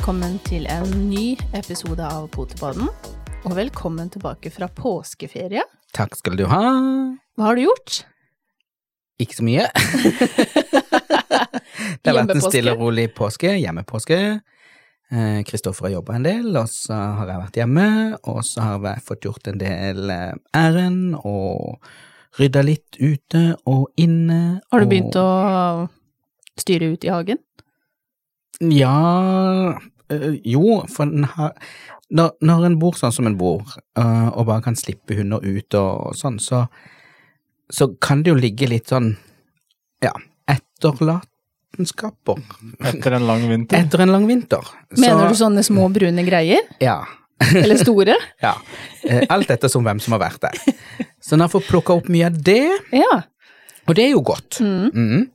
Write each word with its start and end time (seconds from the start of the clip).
Og 0.00 0.04
velkommen 0.06 0.38
til 0.48 0.62
en 0.72 0.92
ny 1.10 1.34
episode 1.52 2.00
av 2.00 2.22
Potepodden. 2.32 2.86
Og 3.44 3.52
velkommen 3.52 4.08
tilbake 4.08 4.48
fra 4.48 4.64
påskeferie. 4.72 5.60
Takk 5.92 6.16
skal 6.16 6.38
du 6.40 6.46
ha. 6.48 6.60
Hva 7.36 7.50
har 7.50 7.58
du 7.58 7.66
gjort? 7.66 7.98
Ikke 9.20 9.36
så 9.36 9.44
mye. 9.44 9.66
det 12.00 12.08
har 12.08 12.16
vært 12.16 12.32
en 12.32 12.40
stille 12.46 12.72
og 12.72 12.80
rolig 12.86 13.10
påske, 13.12 13.52
hjemmepåske. 13.60 14.22
Eh, 15.12 15.42
Kristoffer 15.44 15.90
har 15.90 15.98
jobba 15.98 16.16
en 16.16 16.24
del, 16.30 16.48
og 16.48 16.72
så 16.72 16.96
har 17.20 17.34
jeg 17.34 17.44
vært 17.44 17.60
hjemme. 17.60 17.86
Og 18.24 18.40
så 18.48 18.64
har 18.70 18.88
jeg 18.94 19.06
fått 19.10 19.28
gjort 19.28 19.52
en 19.52 19.60
del 19.60 20.16
eh, 20.16 20.32
ærend 20.56 21.20
og 21.20 21.76
rydda 22.40 22.64
litt 22.64 22.96
ute 22.96 23.50
og 23.68 23.90
inne. 24.00 24.62
Har 24.72 24.80
du 24.80 24.94
begynt 24.96 25.20
å 25.20 25.28
styre 26.56 26.94
ut 26.96 27.04
i 27.04 27.12
hagen? 27.12 27.44
Ja 28.60 29.74
øh, 30.12 30.34
Jo, 30.44 30.82
for 30.92 31.04
den 31.10 31.24
har 31.24 31.54
når, 32.10 32.32
når 32.42 32.64
en 32.66 32.78
bor 32.82 32.96
sånn 32.98 33.12
som 33.14 33.26
en 33.30 33.36
bor, 33.38 33.62
øh, 33.96 34.28
og 34.34 34.46
bare 34.48 34.62
kan 34.64 34.74
slippe 34.74 35.14
hunder 35.14 35.38
ut 35.46 35.74
og 35.78 36.16
sånn, 36.18 36.40
så, 36.42 36.64
så 37.70 37.86
kan 38.02 38.24
det 38.26 38.32
jo 38.32 38.38
ligge 38.40 38.66
litt 38.66 38.90
sånn 38.90 39.12
ja, 40.02 40.10
etterlatenskaper 40.50 42.40
Etter 42.90 43.14
en 43.14 43.28
lang 43.28 43.44
vinter. 43.46 43.78
etter 43.84 44.02
en 44.02 44.10
lang 44.10 44.26
vinter. 44.26 44.66
Mener 44.98 45.30
du 45.30 45.38
sånne 45.38 45.62
små 45.62 45.86
brune 45.94 46.24
greier? 46.26 46.66
Ja. 46.82 46.98
Eller 47.62 47.78
store? 47.78 48.16
ja. 48.42 48.56
Eh, 49.06 49.22
Alt 49.30 49.54
etter 49.54 49.70
som 49.70 49.86
hvem 49.86 50.02
som 50.02 50.12
har 50.18 50.24
vært 50.26 50.42
der. 50.48 50.58
Så 51.22 51.36
en 51.38 51.44
har 51.46 51.52
fått 51.52 51.68
plukka 51.70 51.94
opp 52.00 52.10
mye 52.10 52.26
av 52.26 52.36
det, 52.42 52.64
Ja. 52.96 53.20
og 53.86 53.94
det 53.96 54.08
er 54.08 54.16
jo 54.16 54.24
godt. 54.26 54.58
Mm. 54.60 54.90
Mhm. 54.90 55.28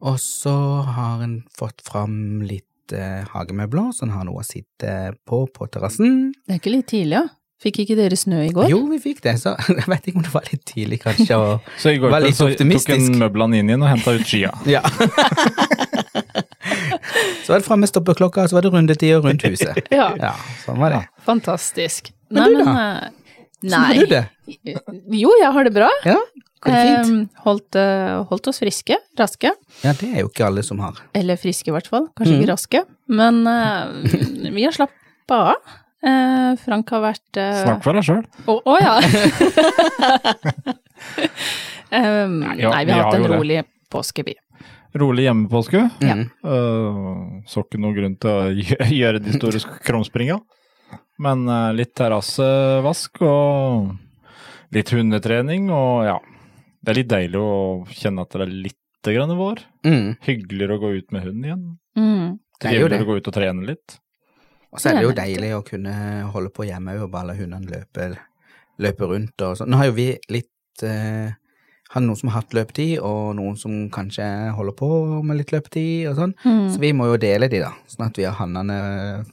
Og 0.00 0.16
så 0.22 0.54
har 0.96 1.20
en 1.24 1.42
fått 1.56 1.82
fram 1.84 2.40
litt 2.46 2.94
eh, 2.96 3.26
hagemøbler, 3.34 3.90
så 3.92 4.06
en 4.06 4.14
har 4.16 4.24
noe 4.28 4.40
å 4.40 4.46
sitte 4.46 5.12
på 5.28 5.44
på 5.52 5.68
terrassen. 5.72 6.32
Det 6.46 6.56
er 6.56 6.62
ikke 6.62 6.72
litt 6.78 6.88
tidlig, 6.92 7.18
ja? 7.20 7.26
Fikk 7.60 7.82
ikke 7.82 7.92
dere 7.98 8.16
snø 8.16 8.38
i 8.46 8.52
går? 8.56 8.70
Jo, 8.72 8.78
vi 8.88 8.96
fikk 9.02 9.18
det, 9.26 9.34
så 9.42 9.52
jeg 9.68 9.84
vet 9.84 10.06
ikke 10.08 10.22
om 10.22 10.24
det 10.24 10.32
var 10.32 10.46
litt 10.48 10.62
tidlig, 10.64 11.02
kanskje. 11.02 11.36
Og, 11.36 11.66
Så 11.82 11.92
i 11.92 11.98
går 12.00 12.14
Var 12.14 12.24
litt 12.24 12.38
så 12.38 12.46
tok 12.48 12.56
optimistisk. 12.56 12.96
en 12.96 13.20
møblene 13.20 13.60
inn 13.60 13.68
igjen 13.74 13.84
og 13.84 13.90
henta 13.92 14.14
ut 14.16 14.24
skia. 14.24 14.54
ja. 14.76 14.80
så 17.44 17.52
var 17.52 17.60
det 17.60 17.66
framme 17.66 17.90
stoppeklokka, 17.90 18.46
og 18.46 18.52
så 18.52 18.56
var 18.56 18.64
det 18.64 18.72
rundetid 18.72 19.12
og 19.18 19.28
rundt 19.28 19.44
huset. 19.44 19.82
Ja. 19.92 20.08
Ja, 20.16 20.32
sånn 20.64 20.80
var 20.80 20.96
det. 20.96 21.02
Fantastisk. 21.28 22.08
Men 22.32 22.56
du 22.56 22.62
da? 22.64 22.72
Nei. 23.60 23.68
Sånn 23.68 23.84
har 23.84 24.00
du 24.00 24.14
det? 24.16 24.24
Jo, 25.20 25.34
jeg 25.42 25.52
har 25.52 25.68
det 25.68 25.74
bra. 25.76 25.90
Ja, 26.08 26.16
Eh, 26.68 27.10
holdt, 27.46 27.74
eh, 27.80 28.22
holdt 28.28 28.48
oss 28.50 28.58
friske, 28.60 28.96
raske. 29.16 29.48
Ja, 29.80 29.94
det 29.96 30.10
er 30.12 30.20
jo 30.20 30.28
ikke 30.28 30.44
alle 30.44 30.60
som 30.66 30.80
har. 30.84 30.98
Eller 31.16 31.38
friske 31.40 31.70
i 31.70 31.72
hvert 31.72 31.88
fall, 31.88 32.10
kanskje 32.12 32.34
Mm. 32.36 32.40
ikke 32.42 32.50
raske. 32.52 32.82
Men 33.08 33.38
uh, 33.48 33.88
vi 34.52 34.64
har 34.66 34.72
slappa 34.76 35.38
av. 35.54 35.70
Uh, 36.04 36.56
Frank 36.60 36.90
har 36.92 37.00
vært 37.00 37.40
uh... 37.40 37.62
Snakk 37.64 37.82
for 37.84 37.96
deg 37.96 38.04
sjøl. 38.04 38.24
Å 38.48 38.58
å 38.60 38.76
ja! 38.80 38.94
um, 41.96 42.38
nei, 42.44 42.56
ja, 42.60 42.70
vi 42.76 42.84
vi 42.84 42.92
har 42.92 43.04
hatt 43.04 43.14
en 43.16 43.24
rolig 43.24 43.32
det. 43.32 43.38
rolig 43.38 43.64
påske, 43.90 44.24
vi. 44.28 44.36
Rolig 45.00 45.24
hjemmepåske. 45.28 45.84
Mm. 46.02 46.24
Uh, 46.44 47.40
så 47.48 47.64
ikke 47.64 47.80
noe 47.80 47.94
grunn 47.96 48.16
til 48.20 48.30
å 48.30 48.90
gjøre 49.00 49.22
de 49.22 49.36
store 49.38 49.62
krumspringa. 49.86 50.40
Men 51.20 51.44
litt 51.76 51.92
terrassevask 52.00 53.18
og 53.28 53.90
litt 54.72 54.88
hundetrening 54.96 55.66
og 55.74 56.04
ja. 56.08 56.14
Det 56.80 56.92
er 56.92 56.98
litt 57.02 57.10
deilig 57.10 57.40
å 57.40 57.56
kjenne 57.92 58.24
at 58.24 58.36
det 58.36 58.46
er 58.46 58.54
litt 58.68 59.10
grann 59.10 59.34
vår. 59.36 59.64
Mm. 59.86 60.06
Hyggeligere 60.24 60.76
å 60.76 60.82
gå 60.82 60.92
ut 60.98 61.12
med 61.14 61.26
hund 61.26 61.48
igjen. 61.48 61.66
Mm. 61.98 62.38
Det 62.60 62.70
er 62.70 62.76
jo 62.76 62.88
det. 62.88 63.00
Triveligere 63.00 63.06
å 63.06 63.10
gå 63.10 63.18
ut 63.18 63.30
og 63.30 63.36
trene 63.36 63.68
litt. 63.68 63.98
Og 64.70 64.80
så 64.80 64.90
er 64.90 65.00
det 65.00 65.04
jo 65.08 65.16
deilig 65.16 65.50
å 65.56 65.64
kunne 65.66 65.94
holde 66.30 66.52
på 66.54 66.66
hjemme 66.68 66.94
og 67.02 67.10
bare 67.10 67.32
la 67.32 67.36
hundene 67.38 67.72
løpe, 67.72 68.12
løpe 68.80 69.08
rundt 69.10 69.44
og 69.46 69.56
sånn. 69.58 69.72
Nå 69.72 69.80
har 69.80 69.90
jo 69.90 69.96
vi 69.96 70.08
litt 70.30 70.84
eh, 70.86 71.32
har 71.90 72.04
noen 72.04 72.18
som 72.18 72.30
har 72.30 72.44
hatt 72.44 72.54
løpetid, 72.54 73.00
og 73.02 73.34
noen 73.38 73.56
som 73.58 73.74
kanskje 73.90 74.24
holder 74.54 74.76
på 74.78 74.90
med 75.26 75.40
litt 75.40 75.50
løpetid 75.54 76.10
og 76.12 76.20
sånn. 76.20 76.34
Mm. 76.44 76.66
Så 76.70 76.82
vi 76.82 76.92
må 76.94 77.08
jo 77.10 77.16
dele 77.20 77.48
de, 77.50 77.64
da. 77.64 77.72
Sånn 77.90 78.06
at 78.06 78.20
vi 78.20 78.28
har 78.28 78.36
hannene 78.38 78.76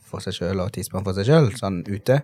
for 0.09 0.25
seg 0.25 0.40
sjøl 0.40 0.64
og 0.64 0.74
tispene 0.74 1.06
for 1.06 1.18
seg 1.18 1.29
sjøl, 1.29 1.52
sånn 1.59 1.84
ute. 1.85 2.24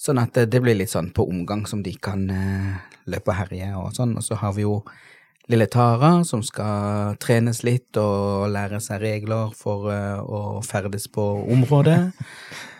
Sånn 0.00 0.20
at 0.20 0.34
det, 0.36 0.48
det 0.52 0.60
blir 0.64 0.76
litt 0.78 0.92
sånn 0.92 1.12
på 1.14 1.26
omgang 1.30 1.64
som 1.70 1.82
de 1.84 1.94
kan 2.02 2.26
eh, 2.30 2.94
løpe 3.10 3.32
og 3.32 3.38
herje 3.38 3.70
og 3.78 3.92
sånn. 3.96 4.16
Og 4.18 4.26
så 4.26 4.38
har 4.40 4.54
vi 4.56 4.66
jo 4.66 4.80
lille 5.52 5.66
Tara 5.68 6.16
som 6.24 6.42
skal 6.44 7.18
trenes 7.22 7.62
litt 7.66 7.98
og 8.00 8.48
lære 8.52 8.80
seg 8.82 9.02
regler 9.04 9.52
for 9.56 9.90
eh, 9.92 10.20
å 10.20 10.60
ferdes 10.64 11.06
på 11.12 11.24
området. 11.54 12.00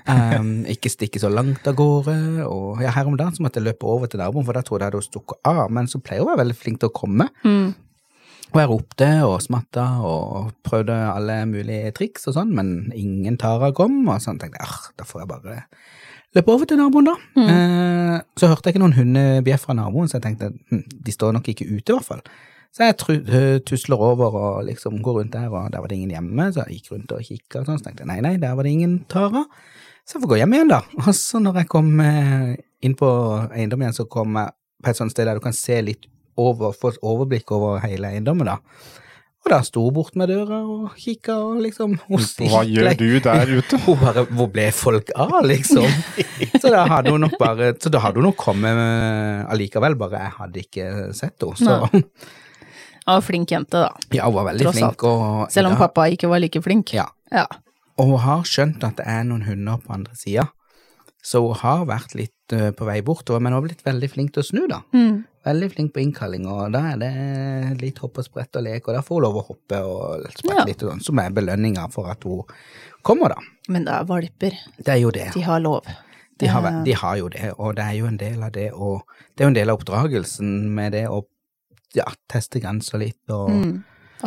Um, 0.05 0.65
ikke 0.75 0.93
stikke 0.93 1.21
så 1.23 1.31
langt 1.33 1.67
av 1.69 1.79
gårde. 1.79 2.17
Og 2.49 2.83
ja, 2.85 2.93
her 2.97 3.09
om 3.09 3.19
dagen 3.21 3.37
så 3.37 3.45
måtte 3.45 3.61
jeg 3.61 3.71
løpe 3.71 3.89
over 3.89 4.11
til 4.11 4.23
naboen, 4.23 4.47
for 4.47 4.57
da 4.57 4.65
trodde 4.65 4.87
jeg 4.87 4.95
hadde 4.95 5.07
stukket 5.09 5.49
av. 5.49 5.65
Men 5.73 5.91
så 5.91 6.03
pleier 6.03 6.25
hun 6.25 6.31
å 6.31 6.35
være 6.35 6.45
veldig 6.45 6.61
flink 6.61 6.83
til 6.83 6.93
å 6.93 6.97
komme. 6.97 7.31
Mm. 7.45 7.73
Og 8.55 8.61
jeg 8.61 8.71
ropte 8.71 9.07
og 9.27 9.41
smatta 9.43 9.85
og 10.07 10.53
prøvde 10.63 10.95
alle 10.95 11.41
mulige 11.51 11.91
triks 11.97 12.29
og 12.31 12.37
sånn, 12.37 12.53
men 12.55 12.69
ingen 12.95 13.39
Tara 13.41 13.73
kom, 13.75 13.97
og 14.07 14.21
sånn 14.23 14.39
tenkte 14.39 14.61
jeg 14.61 14.69
ah, 14.71 14.91
da 15.01 15.07
får 15.09 15.25
jeg 15.25 15.31
bare 15.33 15.57
løpe 16.35 16.51
over 16.55 16.69
til 16.69 16.81
naboen, 16.81 17.07
da. 17.09 17.15
Eh, 17.45 18.17
så 18.41 18.51
hørte 18.51 18.69
jeg 18.69 18.75
ikke 18.75 18.83
noen 18.83 18.97
hundebjeff 18.97 19.69
fra 19.69 19.77
naboen, 19.79 20.11
så 20.11 20.19
jeg 20.19 20.27
tenkte 20.27 20.51
hm, 20.53 20.83
de 21.07 21.15
står 21.15 21.37
nok 21.37 21.49
ikke 21.53 21.69
ute, 21.69 21.87
i 21.87 21.95
hvert 21.95 22.09
fall. 22.09 22.25
Så 22.75 22.89
jeg 22.89 23.23
eh, 23.31 23.61
tusler 23.63 24.01
over 24.03 24.35
og 24.35 24.65
liksom 24.67 24.99
går 25.05 25.21
rundt 25.21 25.35
der, 25.37 25.47
og 25.53 25.71
der 25.71 25.83
var 25.83 25.91
det 25.91 25.99
ingen 26.01 26.17
hjemme, 26.17 26.49
så 26.51 26.65
jeg 26.65 26.81
gikk 26.81 26.97
rundt 26.97 27.15
og 27.15 27.23
kikka 27.23 27.63
og 27.63 27.69
sånn, 27.69 27.79
så 27.79 27.87
tenkte 27.87 28.03
jeg 28.03 28.11
nei, 28.11 28.19
nei, 28.25 28.35
der 28.43 28.57
var 28.59 28.67
det 28.67 28.75
ingen 28.75 28.97
Tara. 29.11 29.45
Så 30.05 30.17
jeg 30.17 30.25
får 30.25 30.33
gå 30.33 30.41
hjem 30.41 30.57
igjen, 30.57 30.73
da. 30.75 30.81
Og 31.05 31.13
så 31.17 31.41
når 31.41 31.63
jeg 31.63 31.71
kom 31.71 31.95
eh, 32.03 32.51
inn 32.85 32.97
på 32.99 33.11
eiendommen 33.47 33.87
igjen, 33.87 33.99
så 34.03 34.09
kom 34.11 34.35
jeg 34.41 34.53
på 34.85 34.91
et 34.91 34.99
sånt 34.99 35.15
sted 35.15 35.31
der 35.31 35.39
du 35.39 35.45
kan 35.45 35.55
se 35.57 35.79
litt 35.87 36.11
over, 36.37 36.75
få 36.75 36.91
et 36.93 37.01
overblikk 37.07 37.55
over 37.55 37.79
hele 37.87 38.11
eiendommen, 38.11 38.51
da. 38.51 38.59
Og 39.45 39.51
da 39.53 39.59
sto 39.67 39.83
hun 39.85 39.93
bort 39.93 40.15
med 40.17 40.31
døra 40.33 40.63
og 40.65 40.95
kikka 40.97 41.35
og 41.45 41.59
liksom 41.61 41.99
hun 42.07 42.23
Hva 42.49 42.63
gjør 42.65 42.95
du 42.97 43.09
der 43.27 43.51
ute? 43.59 43.81
Hun 43.85 43.99
bare 44.01 44.23
Hvor 44.31 44.49
ble 44.55 44.71
folk 44.73 45.11
av, 45.21 45.35
liksom? 45.45 45.85
Så 46.57 46.73
da 46.73 46.87
hadde 46.89 47.13
hun 47.13 47.21
nok 47.27 47.37
bare 47.41 47.75
Så 47.77 47.93
da 47.93 48.01
hadde 48.01 48.23
hun 48.23 48.31
nok 48.31 48.39
kommet 48.41 48.81
allikevel, 49.53 49.99
bare 50.01 50.23
jeg 50.25 50.35
hadde 50.39 50.65
ikke 50.65 50.89
sett 51.19 51.45
henne. 51.45 51.61
Så 51.93 52.01
Ja, 53.05 53.19
flink 53.21 53.51
jente, 53.53 53.83
da. 53.85 53.91
ja, 54.17 54.25
hun 54.25 54.39
var 54.39 54.47
veldig 54.49 54.65
Tross 54.65 54.79
flink. 54.81 55.03
Og, 55.05 55.51
Selv 55.53 55.69
om 55.69 55.75
ja, 55.77 55.81
pappa 55.83 56.07
ikke 56.09 56.31
var 56.31 56.41
like 56.41 56.63
flink. 56.65 56.95
Ja. 56.97 57.05
Ja. 57.35 57.45
Og 58.01 58.15
hun 58.15 58.23
har 58.25 58.47
skjønt 58.49 58.81
at 58.87 58.97
det 58.97 59.05
er 59.05 59.27
noen 59.29 59.45
hunder 59.45 59.77
på 59.85 59.93
andre 59.93 60.17
sida. 60.17 60.47
Så 61.25 61.43
hun 61.45 61.59
har 61.61 61.85
vært 61.89 62.17
litt 62.17 62.53
eh, 62.57 62.71
på 62.77 62.89
vei 62.89 63.03
bortover, 63.05 63.45
men 63.45 63.53
hun 63.53 63.61
har 63.61 63.67
blitt 63.69 63.85
veldig 63.85 64.09
flink 64.13 64.33
til 64.33 64.41
å 64.41 64.49
snu, 64.49 64.63
da. 64.73 64.81
Mm. 64.97 65.21
Veldig 65.45 65.69
flink 65.75 65.93
på 65.93 66.01
innkalling, 66.01 66.47
og 66.49 66.73
da 66.73 66.81
er 66.95 66.97
det 67.03 67.81
litt 67.83 67.99
hopp 68.01 68.17
og 68.19 68.25
sprett 68.25 68.57
og 68.57 68.63
lek, 68.65 68.87
og 68.89 68.95
da 68.97 69.03
får 69.05 69.19
hun 69.19 69.23
lov 69.27 69.37
å 69.43 69.47
hoppe 69.51 69.81
og 69.85 70.25
sprette 70.33 70.57
Ja. 70.57 70.65
litt 70.65 70.83
og 70.83 70.93
sånn, 70.95 71.03
som 71.05 71.19
er 71.21 71.31
belønninga 71.37 71.85
for 71.93 72.09
at 72.09 72.25
hun 72.25 72.43
kommer, 73.03 73.29
da. 73.35 73.37
Men 73.69 73.85
det 73.85 73.93
er 73.93 74.05
valper. 74.09 74.57
Det 74.79 74.89
er 74.89 75.01
jo 75.03 75.11
det. 75.11 75.27
De 75.35 75.43
har 75.43 75.61
lov. 75.61 75.85
De 76.39 76.47
har, 76.51 76.85
de 76.85 76.93
har 76.93 77.17
jo 77.21 77.29
det, 77.29 77.53
og 77.59 77.77
det 77.77 77.85
er 77.85 77.93
jo 77.99 78.07
en 78.07 78.17
del 78.17 78.43
av 78.43 78.51
det, 78.53 78.73
og 78.73 79.03
det 79.37 79.45
er 79.45 79.45
jo 79.45 79.53
en 79.53 79.55
del 79.61 79.71
av 79.71 79.79
oppdragelsen 79.79 80.55
med 80.75 80.93
det 80.93 81.05
å 81.09 81.21
ja, 81.95 82.05
teste 82.29 82.59
grenser 82.61 82.99
litt 82.99 83.31
og 83.31 83.51
Mm. 83.51 83.85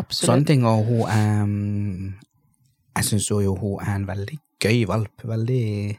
sånne 0.09 0.45
ting, 0.45 0.63
og 0.65 0.85
hun 0.85 1.01
er 1.09 1.45
mm, 1.45 2.13
Jeg 2.95 3.03
syns 3.05 3.27
jo 3.29 3.55
hun 3.55 3.79
er 3.81 3.95
en 3.95 4.05
veldig 4.07 4.37
gøy 4.61 4.85
valp. 4.87 5.21
Veldig 5.23 5.97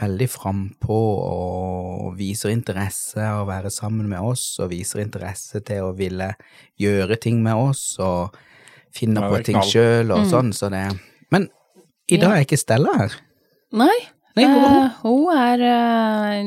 veldig 0.00 0.28
frampå 0.32 0.98
og 1.30 2.14
viser 2.18 2.52
interesse 2.54 3.20
av 3.20 3.42
å 3.44 3.48
være 3.50 3.70
sammen 3.74 4.08
med 4.10 4.20
oss, 4.24 4.44
og 4.62 4.70
viser 4.72 5.02
interesse 5.04 5.60
til 5.66 5.82
å 5.90 5.94
ville 5.96 6.32
gjøre 6.80 7.18
ting 7.20 7.42
med 7.44 7.54
oss, 7.54 7.82
og 8.02 8.36
finner 8.96 9.28
på 9.30 9.42
ting 9.46 9.60
sjøl 9.62 10.10
og 10.10 10.24
Mm. 10.24 10.30
sånn, 10.30 10.52
så 10.56 10.70
det 10.70 10.86
Men 11.30 11.48
i 12.10 12.16
dag 12.16 12.32
er 12.38 12.44
ikke 12.44 12.58
Stella 12.58 12.92
her. 12.98 13.12
Nei, 13.72 13.98
Nei, 14.36 14.44
hvor 14.46 14.64
er 14.64 14.70
hun? 14.70 14.82
eh, 14.82 14.90
hun 15.02 15.28
er, 15.36 15.60
eh, 15.62 16.42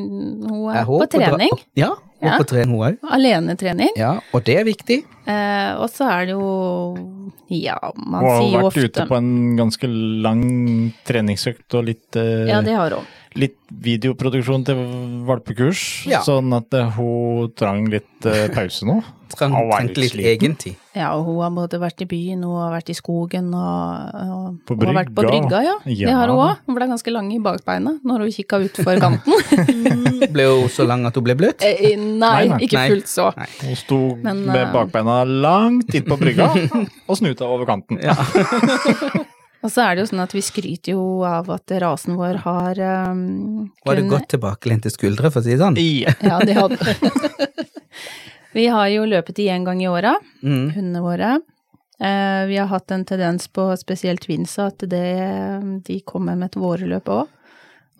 hun 0.49 0.69
er, 0.73 0.79
Er 0.81 0.83
hun 0.85 0.99
på 0.99 1.07
trening. 1.09 1.49
På, 1.49 1.59
Ja, 1.75 1.87
hun 1.95 2.27
Ja. 2.27 2.33
er 2.35 2.39
på 2.39 2.47
trening, 2.47 2.75
hun 2.75 2.83
òg. 2.83 2.97
Alenetrening. 3.11 3.89
Ja, 3.95 4.19
og 4.33 4.43
det 4.43 4.57
er 4.59 4.63
viktig. 4.65 5.05
Eh, 5.25 5.75
og 5.79 5.89
så 5.89 6.09
er 6.11 6.25
det 6.25 6.31
jo 6.35 7.29
Ja, 7.49 7.77
man 7.95 8.23
sier 8.23 8.27
ofte... 8.27 8.43
Hun 8.43 8.53
har 8.53 8.71
vært 8.71 8.83
ute 8.89 9.07
på 9.07 9.15
en 9.17 9.57
ganske 9.57 9.87
lang 10.23 10.93
treningsøkt 11.05 11.73
og 11.75 11.85
litt, 11.85 12.15
eh, 12.15 12.47
Ja, 12.49 12.61
det 12.61 12.73
har 12.75 12.89
hun. 12.91 13.05
Litt 13.35 13.57
videoproduksjon 13.83 14.63
til 14.67 14.75
valpekurs, 15.27 16.05
Ja. 16.09 16.21
sånn 16.21 16.53
at 16.55 16.73
eh, 16.77 16.89
hun 16.97 17.51
trang 17.57 17.85
litt 17.89 18.25
eh, 18.29 18.47
pause 18.53 18.85
nå. 18.85 19.01
Trang, 19.33 19.49
trengte 19.49 19.97
litt 19.97 20.13
egen 20.13 20.53
tid. 20.61 20.75
egentid. 20.75 20.75
Ja, 20.93 21.07
og 21.17 21.23
hun 21.25 21.39
har 21.41 21.49
både 21.55 21.79
vært 21.81 22.03
i 22.03 22.05
byen, 22.05 22.43
hun 22.45 22.53
har 22.61 22.69
vært 22.75 22.91
i 22.93 22.93
skogen 22.93 23.47
og, 23.57 24.11
og 24.13 24.59
På 24.69 24.75
hun 24.77 24.91
har 24.91 24.99
vært 24.99 25.09
på 25.09 25.23
brygga. 25.23 25.39
brygga. 25.49 25.61
Ja, 25.65 25.73
Ja. 25.89 26.05
det 26.11 26.13
har 26.19 26.27
hun 26.29 26.37
òg. 26.43 26.59
Hun 26.67 26.75
ble 26.77 26.87
ganske 26.91 27.11
lang 27.15 27.31
i 27.33 27.39
bakbeina 27.41 27.95
når 28.05 28.27
hun 28.27 28.35
kikka 28.35 28.59
utfor 28.67 29.01
kanten. 29.01 29.33
Ble 30.35 30.45
hun 30.51 30.69
så 30.69 30.85
lang 30.85 31.07
at 31.09 31.17
hun 31.17 31.25
ble 31.25 31.33
bløt? 31.39 31.65
Eh, 31.65 31.95
nei, 31.97 32.13
Nei, 32.21 32.45
nei. 32.53 32.59
ikke 32.67 32.85
fullt 32.93 33.09
så. 33.09 33.31
Nei. 33.35 33.49
Hun 33.63 33.75
sto 33.81 33.99
Men, 34.21 34.45
med 34.45 34.69
bakbeina 34.71 35.23
langt 35.25 35.89
inn 35.97 36.05
på 36.05 36.19
brygga 36.21 36.51
og 37.09 37.17
snuta 37.17 37.49
over 37.49 37.65
kanten. 37.65 37.97
Ja. 38.05 38.13
Og 39.63 39.71
så 39.71 39.79
er 39.85 39.95
det 39.95 40.03
jo 40.03 40.09
sånn 40.11 40.23
at 40.25 40.33
vi 40.35 40.41
skryter 40.43 40.91
jo 40.97 41.03
av 41.23 41.47
at 41.53 41.71
rasen 41.79 42.17
vår 42.19 42.41
har 42.43 42.79
um, 43.13 43.69
Var 43.85 43.95
det 43.95 44.03
kun- 44.03 44.09
godt 44.11 44.27
tilbakelente 44.33 44.91
skuldre, 44.91 45.31
for 45.31 45.39
å 45.39 45.43
si 45.45 45.53
det 45.55 45.61
sånn? 45.63 45.77
Ja. 45.79 46.11
Ja, 46.33 46.39
de 46.43 46.53
hadde 46.57 46.77
Vi 48.53 48.67
har 48.69 48.87
jo 48.93 49.05
løpet 49.09 49.39
én 49.49 49.63
gang 49.65 49.79
i 49.81 49.87
åra, 49.89 50.15
Mm. 50.43 50.67
hundene 50.75 51.01
våre. 51.01 51.31
Uh, 52.03 52.43
vi 52.49 52.57
har 52.59 52.67
hatt 52.67 52.91
en 52.91 53.05
tendens 53.05 53.47
på 53.47 53.69
spesielt 53.79 54.21
twinsa 54.27 54.67
at 54.67 54.83
det, 54.91 55.05
de 55.87 55.99
kommer 56.05 56.35
med 56.35 56.51
et 56.51 56.59
vårløp 56.59 57.07
òg. 57.09 57.27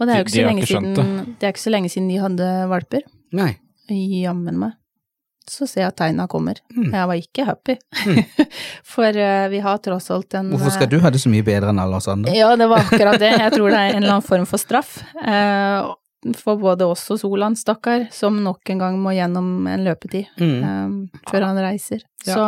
Og 0.01 0.07
det 0.10 0.13
er 0.13 0.19
jo 0.19 0.25
ikke 0.27 0.33
de 0.33 0.42
så 0.42 0.48
lenge 0.50 0.62
ikke 0.63 0.71
siden 0.74 1.36
det 1.39 1.48
er 1.48 1.54
ikke 1.54 1.63
så 1.63 1.71
lenge 1.74 1.89
siden 1.94 2.10
de 2.10 2.18
hadde 2.19 2.48
valper. 2.69 3.04
Nei. 3.31 3.51
Jammen 3.89 4.57
meg. 4.60 4.74
Så 5.49 5.67
ser 5.67 5.81
jeg 5.81 5.89
at 5.91 5.97
tegna 5.99 6.27
kommer. 6.31 6.59
Mm. 6.75 6.91
Jeg 6.93 7.07
var 7.09 7.19
ikke 7.19 7.45
happy. 7.47 7.75
For 8.93 9.09
uh, 9.17 9.47
vi 9.51 9.59
har 9.63 9.77
tross 9.83 10.07
alt 10.13 10.33
en 10.39 10.51
Hvorfor 10.53 10.71
skal 10.77 10.89
du 10.91 10.99
ha 11.03 11.09
det 11.11 11.19
så 11.23 11.31
mye 11.33 11.43
bedre 11.43 11.73
enn 11.73 11.81
alle 11.83 11.97
oss 11.99 12.07
andre? 12.11 12.31
Ja, 12.37 12.53
det 12.59 12.67
var 12.71 12.85
akkurat 12.85 13.19
det. 13.19 13.33
Jeg 13.41 13.51
tror 13.57 13.69
det 13.73 13.79
er 13.81 13.89
en 13.97 13.99
eller 14.03 14.15
annen 14.17 14.27
form 14.31 14.45
for 14.49 14.61
straff. 14.61 14.95
Uh, 15.19 15.91
for 16.39 16.55
både 16.61 16.85
oss 16.87 17.03
og 17.11 17.19
Solan, 17.19 17.57
stakkar, 17.59 18.05
som 18.15 18.37
nok 18.45 18.69
en 18.71 18.79
gang 18.79 18.99
må 19.03 19.11
gjennom 19.17 19.67
en 19.67 19.83
løpetid 19.83 20.29
Mm. 20.39 20.61
um, 20.63 20.93
før 21.27 21.49
han 21.49 21.59
reiser. 21.59 22.05
Ja. 22.23 22.37
Så 22.37 22.45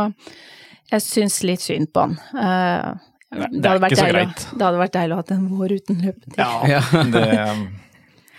jeg 0.94 1.04
syns 1.04 1.42
litt 1.44 1.60
synd 1.66 1.92
på 1.92 2.06
han. 2.06 2.16
Uh, 2.32 2.96
Nei, 3.36 3.50
det 3.52 3.60
det, 3.60 3.68
hadde 3.68 3.82
vært 3.84 3.98
deilig, 4.00 4.14
greit. 4.16 4.44
det 4.56 4.64
hadde 4.70 4.80
vært 4.80 4.94
deilig 4.96 5.16
å 5.16 5.20
ha 5.20 5.26
en 5.36 5.48
vår 5.52 5.74
uten 5.82 6.00
løpetid. 6.06 6.38
Ja, 6.40 6.52
Ja. 6.78 6.82
det, 7.12 7.26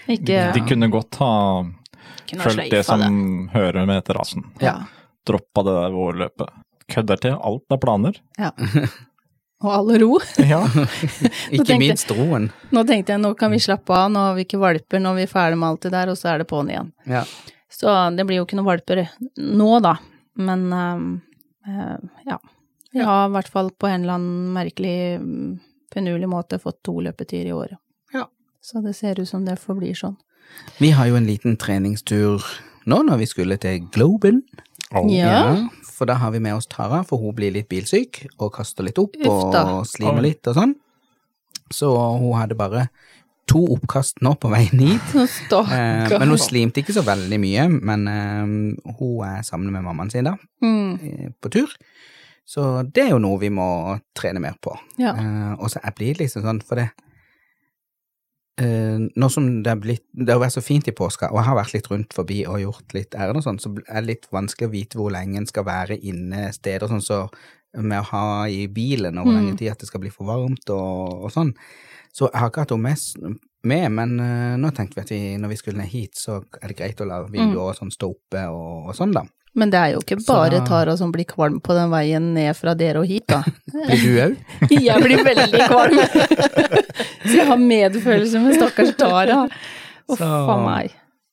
Ikke 0.17 0.41
de 0.55 0.61
kunne 0.71 0.89
godt 0.89 1.19
ha 1.21 1.33
kunne 2.29 2.45
det 2.45 2.53
som 2.53 2.71
det 2.71 2.85
som 2.87 3.49
hører 3.55 3.87
med 3.87 3.99
etter 4.03 4.19
rasen. 4.19 4.45
Ja. 4.63 4.79
Droppa 5.27 5.63
det 5.67 5.75
der 5.81 5.91
vårløpet. 5.95 6.55
Kødder 6.93 7.21
til 7.23 7.35
alt 7.35 7.75
av 7.75 7.81
planer. 7.83 8.19
ja. 8.39 8.53
Og 9.65 9.71
alle 9.73 9.99
ro. 10.03 10.19
Ja. 10.53 10.61
Ikke 11.51 11.65
tenkte- 11.65 11.79
minst 11.81 12.11
roen. 12.15 12.51
Nå 12.71 12.85
tenkte 12.87 13.15
jeg 13.15 13.23
nå 13.23 13.33
kan 13.39 13.51
vi 13.55 13.61
slappe 13.63 13.95
av, 13.97 14.11
nå 14.13 14.27
har 14.29 14.35
vi 14.37 14.45
ikke 14.47 14.61
valper, 14.63 15.01
nå 15.03 15.15
er 15.15 15.23
vi 15.23 15.31
ferdig 15.31 15.59
med 15.59 15.71
alt 15.71 15.87
det 15.87 15.95
der, 15.97 16.13
og 16.13 16.19
så 16.21 16.35
er 16.35 16.43
det 16.43 16.49
på'n 16.51 16.71
igjen. 16.75 16.93
Ja. 17.09 17.25
Så 17.73 17.93
det 18.17 18.27
blir 18.29 18.39
jo 18.41 18.45
ikke 18.47 18.59
noen 18.61 18.69
valper 18.69 19.03
nå, 19.37 19.71
da. 19.85 19.97
Men 20.37 20.67
ehm, 20.73 21.09
eh, 21.67 21.97
ja. 22.29 22.39
Vi 22.93 23.03
har 23.05 23.27
i 23.29 23.33
hvert 23.35 23.49
fall 23.53 23.71
på 23.77 23.89
en 23.91 24.05
eller 24.05 24.17
annen 24.17 24.53
merkelig, 24.55 25.21
mm, 25.21 25.57
finurlig 25.93 26.29
måte 26.33 26.61
fått 26.63 26.79
to 26.87 26.95
løpetider 27.05 27.51
i 27.51 27.53
året. 27.57 27.77
Ja. 28.15 28.27
Så 28.65 28.81
det 28.85 28.95
ser 28.97 29.21
ut 29.21 29.29
som 29.29 29.45
det 29.45 29.59
forblir 29.61 29.97
sånn. 29.99 30.17
Vi 30.81 30.91
har 30.97 31.09
jo 31.11 31.17
en 31.17 31.27
liten 31.29 31.57
treningstur 31.57 32.45
nå 32.87 33.01
når 33.07 33.19
vi 33.23 33.27
skulle 33.31 33.57
til 33.59 33.87
Globen. 33.95 34.43
Oh. 34.95 35.09
Ja. 35.11 35.69
For 35.97 36.07
da 36.07 36.15
har 36.21 36.31
vi 36.35 36.39
med 36.45 36.55
oss 36.59 36.67
Tara, 36.71 37.03
for 37.09 37.19
hun 37.19 37.35
blir 37.35 37.55
litt 37.55 37.69
bilsyk 37.73 38.27
og 38.39 38.53
kaster 38.59 38.85
litt 38.85 38.99
opp 39.01 39.17
Ufta. 39.17 39.63
og 39.79 39.87
slimer 39.89 40.23
litt 40.27 40.47
og 40.47 40.59
sånn. 40.59 40.75
Så 41.73 41.89
hun 42.21 42.37
hadde 42.39 42.55
bare 42.59 42.89
to 43.49 43.63
oppkast 43.77 44.21
nå 44.27 44.35
på 44.43 44.51
veien 44.53 44.83
hit. 44.83 45.15
Eh, 45.57 46.19
men 46.19 46.29
hun 46.29 46.39
slimte 46.39 46.83
ikke 46.83 46.95
så 46.95 47.03
veldig 47.07 47.39
mye, 47.41 47.65
men 47.71 48.07
eh, 48.11 48.93
hun 48.99 49.25
er 49.25 49.43
sammen 49.47 49.73
med 49.73 49.87
mammaen 49.87 50.11
sin 50.13 50.27
da, 50.29 50.37
Mm, 50.63 50.93
eh, 51.01 51.31
på 51.41 51.51
tur. 51.55 51.73
Så 52.47 52.83
det 52.95 53.07
er 53.07 53.11
jo 53.15 53.19
noe 53.23 53.39
vi 53.43 53.49
må 53.51 53.67
trene 54.15 54.39
mer 54.43 54.55
på. 54.63 54.77
ja. 55.01 55.15
Eh, 55.17 55.53
og 55.59 55.71
så 55.73 55.81
jeg 55.83 55.95
blir 55.99 56.21
liksom 56.21 56.45
sånn, 56.45 56.61
for 56.63 56.77
det 56.79 56.91
Nå 58.57 59.29
som 59.29 59.49
det 59.61 59.69
har, 59.69 59.77
blitt 59.77 60.07
Det 60.17 60.33
har 60.33 60.41
vært 60.41 60.55
så 60.55 60.63
fint 60.65 60.87
i 60.89 60.95
påska, 60.97 61.29
og 61.29 61.37
jeg 61.37 61.45
har 61.45 61.59
vært 61.59 61.75
litt 61.75 61.91
rundt 61.91 62.15
forbi 62.17 62.39
og 62.49 62.63
gjort 62.63 62.95
litt 62.97 63.13
ærend 63.13 63.43
og 63.43 63.45
sånn, 63.45 63.59
så 63.61 63.69
er 63.85 64.01
det 64.01 64.07
litt 64.09 64.29
vanskelig 64.33 64.69
å 64.71 64.73
vite 64.73 64.97
hvor 64.97 65.13
lenge 65.13 65.43
en 65.43 65.49
skal 65.51 65.67
være 65.69 65.99
inne 66.01 66.47
steder, 66.57 66.89
sånn 66.89 67.05
så 67.05 67.19
med 67.77 68.01
å 68.01 68.07
ha 68.15 68.23
i 68.49 68.63
bilen, 68.73 69.19
og 69.19 69.27
hvor 69.27 69.35
Mm. 69.37 69.43
lenge 69.43 69.59
tid 69.59 69.75
at 69.75 69.79
det 69.85 69.91
skal 69.91 70.01
bli 70.01 70.09
for 70.11 70.25
varmt 70.25 70.71
og, 70.73 71.27
og 71.27 71.31
sånn. 71.35 71.53
Så 72.17 72.31
jeg 72.33 72.41
har 72.41 72.49
ikke 72.49 72.65
hatt 72.65 72.73
henne 72.73 73.37
med, 73.63 73.93
men 73.93 74.21
uh, 74.21 74.57
nå 74.57 74.71
tenkte 74.73 74.97
vi 74.97 75.05
at 75.05 75.11
vi, 75.13 75.21
når 75.37 75.53
vi 75.53 75.57
skulle 75.61 75.77
ned 75.83 75.93
hit, 75.93 76.17
så 76.17 76.39
er 76.63 76.69
det 76.73 76.79
greit 76.79 77.01
å 77.01 77.05
la 77.05 77.21
vinduet 77.29 77.61
og 77.61 77.77
sånn 77.77 77.93
stå 77.93 78.09
oppe 78.15 78.47
og, 78.49 78.89
og 78.89 78.97
sånn, 78.97 79.13
da. 79.13 79.27
Men 79.57 79.73
det 79.73 79.79
er 79.81 79.93
jo 79.95 80.03
ikke 80.03 80.19
bare 80.27 80.61
så... 80.61 80.67
Tara 80.69 80.97
som 81.01 81.13
blir 81.15 81.25
kvalm 81.29 81.61
på 81.65 81.75
den 81.77 81.89
veien 81.93 82.29
ned 82.37 82.53
fra 82.59 82.75
dere 82.77 83.01
og 83.01 83.09
hit, 83.09 83.25
da. 83.31 83.41
Blir 83.89 84.03
du 84.05 84.19
òg? 84.27 84.37
Jeg 84.89 85.05
blir 85.05 85.23
veldig 85.25 85.63
kvalm. 85.71 86.03
Så 87.27 87.33
jeg 87.35 87.47
har 87.49 87.59
medfølelse 87.59 88.41
med 88.41 88.55
stakkars 88.55 88.93
Tara. 89.01 89.41
Uff 90.07 90.21
Så- 90.21 90.27
a 90.27 90.57
meg. 90.63 90.93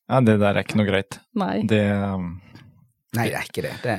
ja, 0.09 0.21
det 0.25 0.39
der 0.41 0.57
er 0.57 0.65
ikke 0.65 0.79
noe 0.79 0.87
greit. 0.87 1.19
Nei. 1.37 1.61
Det 1.69 1.83
um, 1.93 2.31
Nei, 3.13 3.27
det 3.29 3.37
er 3.37 3.45
ikke 3.45 3.63
det. 3.67 3.73
det 3.83 3.97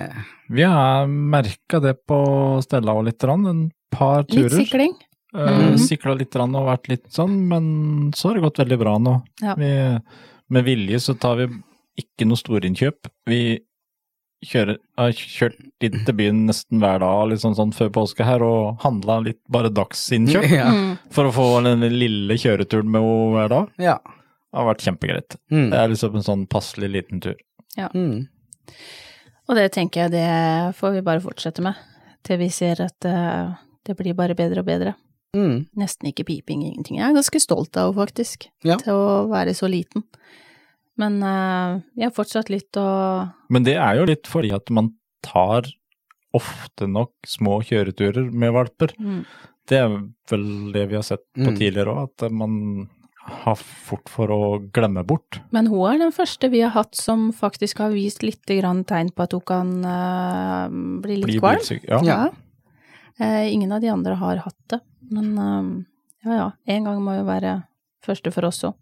Vi 0.57 0.65
har 0.67 1.07
merka 1.07 1.79
det 1.81 1.95
på 2.09 2.19
Stella 2.65 2.97
og 2.99 3.07
litt, 3.07 3.23
rann, 3.23 3.47
en 3.47 3.63
par 3.95 4.27
turer. 4.27 4.49
Litt 4.49 4.67
sikling. 4.67 4.97
Mm 5.35 5.49
-hmm. 5.49 5.79
Sikla 5.79 6.15
litt 6.15 6.35
rann 6.37 6.55
og 6.55 6.67
vært 6.67 6.89
litt 6.89 7.07
sånn, 7.13 7.49
men 7.49 8.13
så 8.15 8.29
har 8.29 8.35
det 8.35 8.43
gått 8.43 8.59
veldig 8.59 8.79
bra 8.79 8.99
nå. 8.99 9.15
Ja. 9.43 9.55
Vi, 9.55 10.01
med 10.49 10.65
vilje 10.65 11.01
så 11.01 11.15
tar 11.15 11.37
vi 11.37 11.49
ikke 11.99 12.27
noe 12.27 12.37
storinnkjøp. 12.37 13.09
Vi 13.27 13.59
kjører, 14.49 14.77
har 14.99 15.13
kjørt 15.17 15.57
inn 15.87 16.05
til 16.07 16.17
byen 16.19 16.43
nesten 16.49 16.81
hver 16.83 17.01
dag 17.03 17.29
liksom 17.33 17.55
sånn 17.59 17.73
før 17.77 17.91
påske 17.95 18.27
her, 18.27 18.43
og 18.45 18.81
handla 18.85 19.21
litt 19.25 19.41
bare 19.53 19.71
dagsinnkjøp. 19.75 20.47
Ja. 20.53 20.69
Mm. 20.73 20.93
For 21.15 21.29
å 21.29 21.33
få 21.35 21.47
den 21.67 21.83
lille 21.95 22.37
kjøreturen 22.41 22.91
med 22.91 23.03
henne 23.03 23.33
hver 23.39 23.49
dag. 23.57 23.73
ja. 23.91 23.99
Det 24.55 24.61
har 24.61 24.69
vært 24.69 24.85
kjempegreit. 24.87 25.35
Mm. 25.51 25.65
Det 25.73 25.79
er 25.81 25.89
liksom 25.91 26.15
en 26.15 26.23
sånn 26.23 26.43
passelig 26.47 26.89
liten 26.95 27.19
tur. 27.25 27.35
Mm. 27.75 28.29
Og 29.49 29.57
det 29.59 29.65
tenker 29.75 30.05
jeg 30.05 30.13
det 30.13 30.77
får 30.79 30.93
vi 30.95 31.01
bare 31.03 31.23
fortsette 31.25 31.65
med, 31.65 31.75
til 32.23 32.39
vi 32.39 32.47
ser 32.55 32.79
at 32.85 33.09
eh, 33.11 33.51
det 33.85 33.97
blir 33.99 34.15
bare 34.15 34.37
bedre 34.39 34.63
og 34.63 34.69
bedre. 34.69 34.93
Mm. 35.35 35.65
Nesten 35.83 36.07
ikke 36.13 36.23
piping, 36.29 36.63
ingenting. 36.69 37.01
Jeg 37.01 37.09
er 37.09 37.17
ganske 37.19 37.41
stolt 37.43 37.75
av 37.83 37.91
henne, 37.91 38.05
faktisk, 38.05 38.47
Ja. 38.63 38.77
til 38.79 38.95
å 38.95 39.25
være 39.33 39.57
så 39.59 39.67
liten. 39.67 40.07
Men 41.01 41.23
eh, 41.23 41.81
jeg 41.99 42.09
har 42.09 42.15
fortsatt 42.15 42.51
litt 42.53 42.77
å 42.79 42.85
Men 43.51 43.65
det 43.67 43.75
er 43.77 43.97
jo 43.99 44.05
litt 44.07 44.29
fordi 44.31 44.53
at 44.55 44.71
man 44.71 44.93
tar 45.25 45.67
ofte 46.35 46.87
nok 46.91 47.13
små 47.27 47.61
kjøreturer 47.67 48.31
med 48.33 48.53
valper. 48.55 48.95
mm. 48.99 49.25
Det 49.67 49.79
er 49.81 49.89
vel 50.29 50.73
det 50.75 50.83
vi 50.91 50.97
har 50.99 51.03
sett 51.07 51.23
på 51.33 51.47
Mm. 51.49 51.57
tidligere 51.57 51.89
òg, 51.95 52.11
at 52.11 52.31
man 52.33 52.89
har 53.25 53.55
fort 53.57 54.11
for 54.13 54.29
å 54.29 54.41
glemme 54.71 55.01
bort. 55.09 55.39
Men 55.51 55.67
hun 55.73 55.87
er 55.89 55.99
den 56.03 56.13
første 56.13 56.51
vi 56.53 56.61
har 56.61 56.75
hatt 56.75 56.95
som 56.95 57.31
faktisk 57.33 57.79
har 57.81 57.89
vist 57.95 58.21
litt 58.23 58.45
grann 58.45 58.85
tegn 58.85 59.09
på 59.17 59.23
at 59.25 59.33
hun 59.33 59.41
kan 59.41 59.71
uh, 59.83 60.69
bli 61.01 61.17
litt 61.17 61.25
Bli 61.31 61.39
kvalm. 61.41 61.57
bilsyk. 61.63 61.87
Ja. 61.89 62.03
Ja. 62.05 62.19
Uh, 63.19 63.47
ingen 63.49 63.73
av 63.73 63.81
de 63.81 63.89
andre 63.89 64.15
har 64.21 64.37
hatt 64.45 64.61
det, 64.69 64.81
men 65.11 65.33
uh, 65.39 65.85
ja 66.29 66.37
ja, 66.37 66.53
en 66.67 66.85
gang 66.85 67.01
må 67.01 67.17
jo 67.17 67.25
være 67.25 67.63
første 68.05 68.31
for 68.35 68.45
oss 68.45 68.61
òg. 68.69 68.75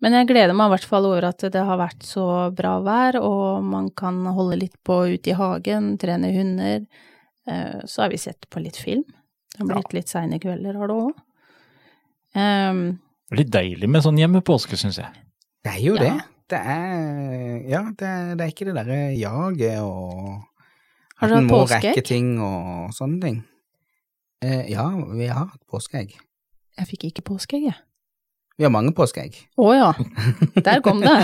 Men 0.00 0.12
jeg 0.16 0.26
gleder 0.30 0.54
meg 0.56 0.66
i 0.70 0.74
hvert 0.74 0.88
fall 0.88 1.06
over 1.06 1.24
at 1.28 1.44
det 1.52 1.62
har 1.64 1.78
vært 1.78 2.02
så 2.02 2.24
bra 2.56 2.78
vær, 2.82 3.18
og 3.20 3.62
man 3.64 3.90
kan 3.96 4.18
holde 4.34 4.56
litt 4.58 4.76
på 4.86 5.02
ute 5.14 5.30
i 5.30 5.36
hagen, 5.38 5.92
trene 6.00 6.32
hunder. 6.34 6.86
Eh, 7.46 7.80
så 7.86 8.02
har 8.02 8.10
vi 8.10 8.18
sett 8.18 8.48
på 8.50 8.60
litt 8.64 8.76
film. 8.80 9.04
Det 9.52 9.60
har 9.62 9.70
blitt 9.74 9.92
litt 9.94 10.08
seine 10.08 10.38
kvelder, 10.42 10.74
har 10.80 10.88
det 10.90 10.96
òg. 10.96 11.12
Um, 12.34 12.82
Litt 13.34 13.50
deilig 13.50 13.88
med 13.90 14.02
sånn 14.04 14.18
hjemmepåske, 14.18 14.76
syns 14.78 14.98
jeg. 14.98 15.10
Det 15.64 15.72
er 15.76 15.80
jo 15.84 15.94
Ja. 15.96 16.02
det. 16.02 16.24
Det 16.50 16.58
er 16.58 17.68
Ja, 17.68 17.82
det, 17.94 18.10
det 18.38 18.44
er 18.44 18.50
ikke 18.50 18.64
det 18.66 18.74
derre 18.74 18.98
jaget 19.14 19.78
og 19.82 20.42
Har 21.20 21.28
At 21.28 21.36
en 21.38 21.46
må 21.46 21.60
påskeegg? 21.66 21.84
rekke 21.94 22.02
ting 22.06 22.40
og 22.40 22.90
sånne 22.96 23.20
ting. 23.20 23.44
Eh, 24.42 24.70
ja, 24.70 24.88
vi 25.14 25.26
har 25.26 25.46
hatt 25.46 25.60
påskeegg. 25.70 26.14
jeg 26.78 26.86
fikk 26.88 27.04
ikke 27.10 27.22
påskeegg, 27.22 27.64
jeg. 27.68 27.76
Vi 28.60 28.64
har 28.66 28.72
mange 28.74 28.92
påskeegg. 28.92 29.36
Å 29.56 29.70
ja, 29.72 29.86
der 30.60 30.82
kom 30.84 30.98
det. 31.00 31.14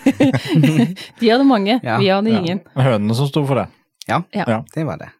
De 1.20 1.28
hadde 1.28 1.44
mange, 1.44 1.74
Ja, 1.84 1.98
vi 2.00 2.08
hadde 2.08 2.32
Ja. 2.32 2.38
ingen. 2.40 2.62
Hønene 2.74 3.14
som 3.18 3.28
sto 3.28 3.42
for 3.44 3.60
det. 3.60 3.66
Ja, 4.08 4.22
Ja. 4.32 4.44
Ja. 4.48 4.60
det 4.74 4.84
var 4.88 4.96
det. 5.02 5.10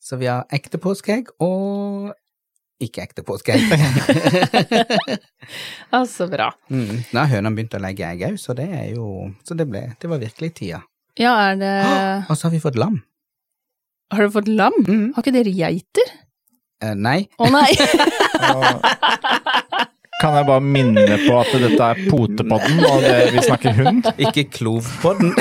Så 0.00 0.16
vi 0.16 0.26
har 0.30 0.46
ekte 0.50 0.78
påskeegg 0.80 1.28
og 1.44 2.14
ikke 2.80 3.02
ekte 3.04 3.22
påskeegg. 3.22 3.60
Altså 5.92 6.26
bra. 6.32 6.48
mm. 6.72 7.04
Nå 7.12 7.20
har 7.20 7.28
hønene 7.30 7.54
begynt 7.56 7.76
å 7.76 7.80
legge 7.84 8.08
egg 8.08 8.24
òg, 8.30 8.38
så 8.40 8.54
det 8.56 8.66
er 8.72 8.88
jo 8.96 9.30
Så 9.46 9.54
det 9.56 9.68
ble 9.70 9.84
Det 10.00 10.08
var 10.10 10.18
virkelig 10.18 10.54
tida. 10.58 10.80
Ja, 11.18 11.34
er 11.50 11.56
det 11.60 11.74
Og 12.30 12.36
så 12.36 12.48
har 12.48 12.52
vi 12.56 12.60
fått 12.64 12.76
lam. 12.80 13.02
Har 14.12 14.24
du 14.26 14.30
fått 14.34 14.48
lam? 14.48 14.72
Mm. 14.88 15.12
Har 15.14 15.22
ikke 15.22 15.32
dere 15.36 15.52
geiter? 15.52 16.10
Eh, 16.82 16.92
nei. 16.94 17.28
Å 17.40 17.46
nei! 17.50 17.70
Kan 20.22 20.32
jeg 20.38 20.46
bare 20.48 20.62
minne 20.64 21.04
på 21.26 21.34
at 21.36 21.50
dette 21.60 21.86
er 21.92 21.98
potepodden, 22.08 22.78
og 22.88 23.02
det, 23.04 23.16
vi 23.34 23.42
snakker 23.44 23.74
hund? 23.76 24.06
Ikke 24.16 24.46
klovpodden. 24.48 25.34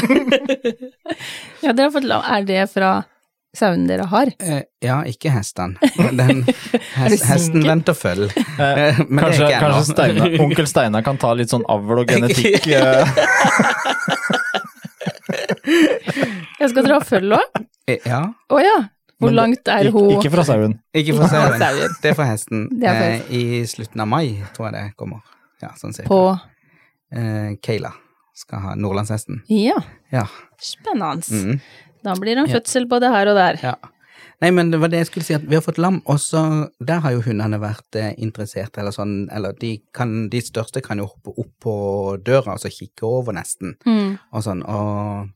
ja, 1.64 1.72
dere 1.72 1.86
har 1.88 1.94
fått 1.96 2.08
lov. 2.10 2.26
Er 2.28 2.44
det 2.48 2.66
fra 2.74 2.90
sauen 3.56 3.86
dere 3.88 4.04
har? 4.12 4.34
Eh, 4.44 4.66
ja, 4.84 4.98
ikke 5.08 5.32
hesten. 5.32 5.78
Den 5.96 6.42
hest, 7.00 7.24
Hesten 7.30 7.64
venter 7.64 7.96
følg. 7.96 8.36
Eh, 8.36 9.00
Men 9.08 9.24
det 9.24 9.24
er 9.24 9.24
kanskje 9.24 9.48
ikke 9.48 9.62
kanskje 9.64 9.86
Steina, 9.94 10.28
onkel 10.44 10.68
Steinar 10.68 11.06
kan 11.08 11.22
ta 11.24 11.32
litt 11.40 11.54
sånn 11.56 11.64
avl 11.72 12.04
og 12.04 12.12
genetikk. 12.12 12.68
eh. 12.68 13.08
Jeg 16.60 16.70
skal 16.72 16.86
dra 16.88 17.00
følge 17.04 17.40
òg? 17.40 17.64
Eh, 17.88 18.00
Ja. 18.08 18.22
Å 18.52 18.60
ja. 18.64 18.76
Hvor 19.20 19.30
Men 19.32 19.36
langt 19.36 19.68
er 19.72 19.90
hun 19.92 20.10
ikke 20.18 20.32
fra 20.34 20.44
sauen. 20.44 20.74
Ikke 20.94 21.14
fra 21.16 21.28
sauen. 21.32 21.60
Det 22.02 22.10
er 22.12 22.16
fra 22.18 22.26
hesten. 22.28 22.66
Det 22.82 22.90
er 22.90 23.04
Eh, 23.16 23.32
I 23.32 23.66
slutten 23.66 24.02
av 24.04 24.08
mai, 24.12 24.44
tror 24.54 24.68
jeg 24.72 24.74
det 24.76 24.98
kommer. 25.00 25.22
Ja, 25.64 25.70
sånn 25.80 25.94
cirka. 25.96 26.10
på 26.12 26.40
Eh, 27.16 27.56
Keila 27.64 27.94
skal 28.36 28.60
ha 28.60 28.76
nordlandshesten. 28.76 29.44
Ja, 29.48 29.78
Ja. 30.12 30.26
spennende. 30.60 31.24
Mm. 31.32 31.60
Da 32.04 32.14
blir 32.20 32.36
det 32.36 32.44
en 32.44 32.52
fødsel 32.60 32.88
både 32.90 33.10
her 33.14 33.28
og 33.32 33.36
der. 33.36 33.60
ja. 33.64 33.76
Nei, 34.42 34.50
men 34.52 34.70
det 34.70 34.82
var 34.82 34.90
det 34.92 34.98
jeg 35.00 35.08
skulle 35.08 35.24
si, 35.24 35.34
at 35.34 35.46
vi 35.48 35.56
har 35.56 35.62
fått 35.64 35.78
lam, 35.80 36.02
og 36.12 36.18
så 36.20 36.68
der 36.84 37.00
har 37.00 37.12
jo 37.16 37.22
hundene 37.22 37.56
vært 37.62 37.96
eh, 37.96 38.12
interessert, 38.18 38.76
eller 38.78 38.92
sånn, 38.92 39.30
eller 39.32 39.54
de 39.54 39.78
kan, 39.94 40.28
de 40.30 40.42
største 40.44 40.82
kan 40.84 40.98
jo 41.00 41.06
hoppe 41.06 41.32
opp 41.40 41.52
på 41.64 41.76
døra, 42.22 42.52
og 42.58 42.60
så 42.60 42.68
kikke 42.70 43.04
over 43.08 43.32
nesten, 43.34 43.78
Mm. 43.86 44.20
og 44.34 44.44
sånn, 44.44 44.62
og, 44.68 45.30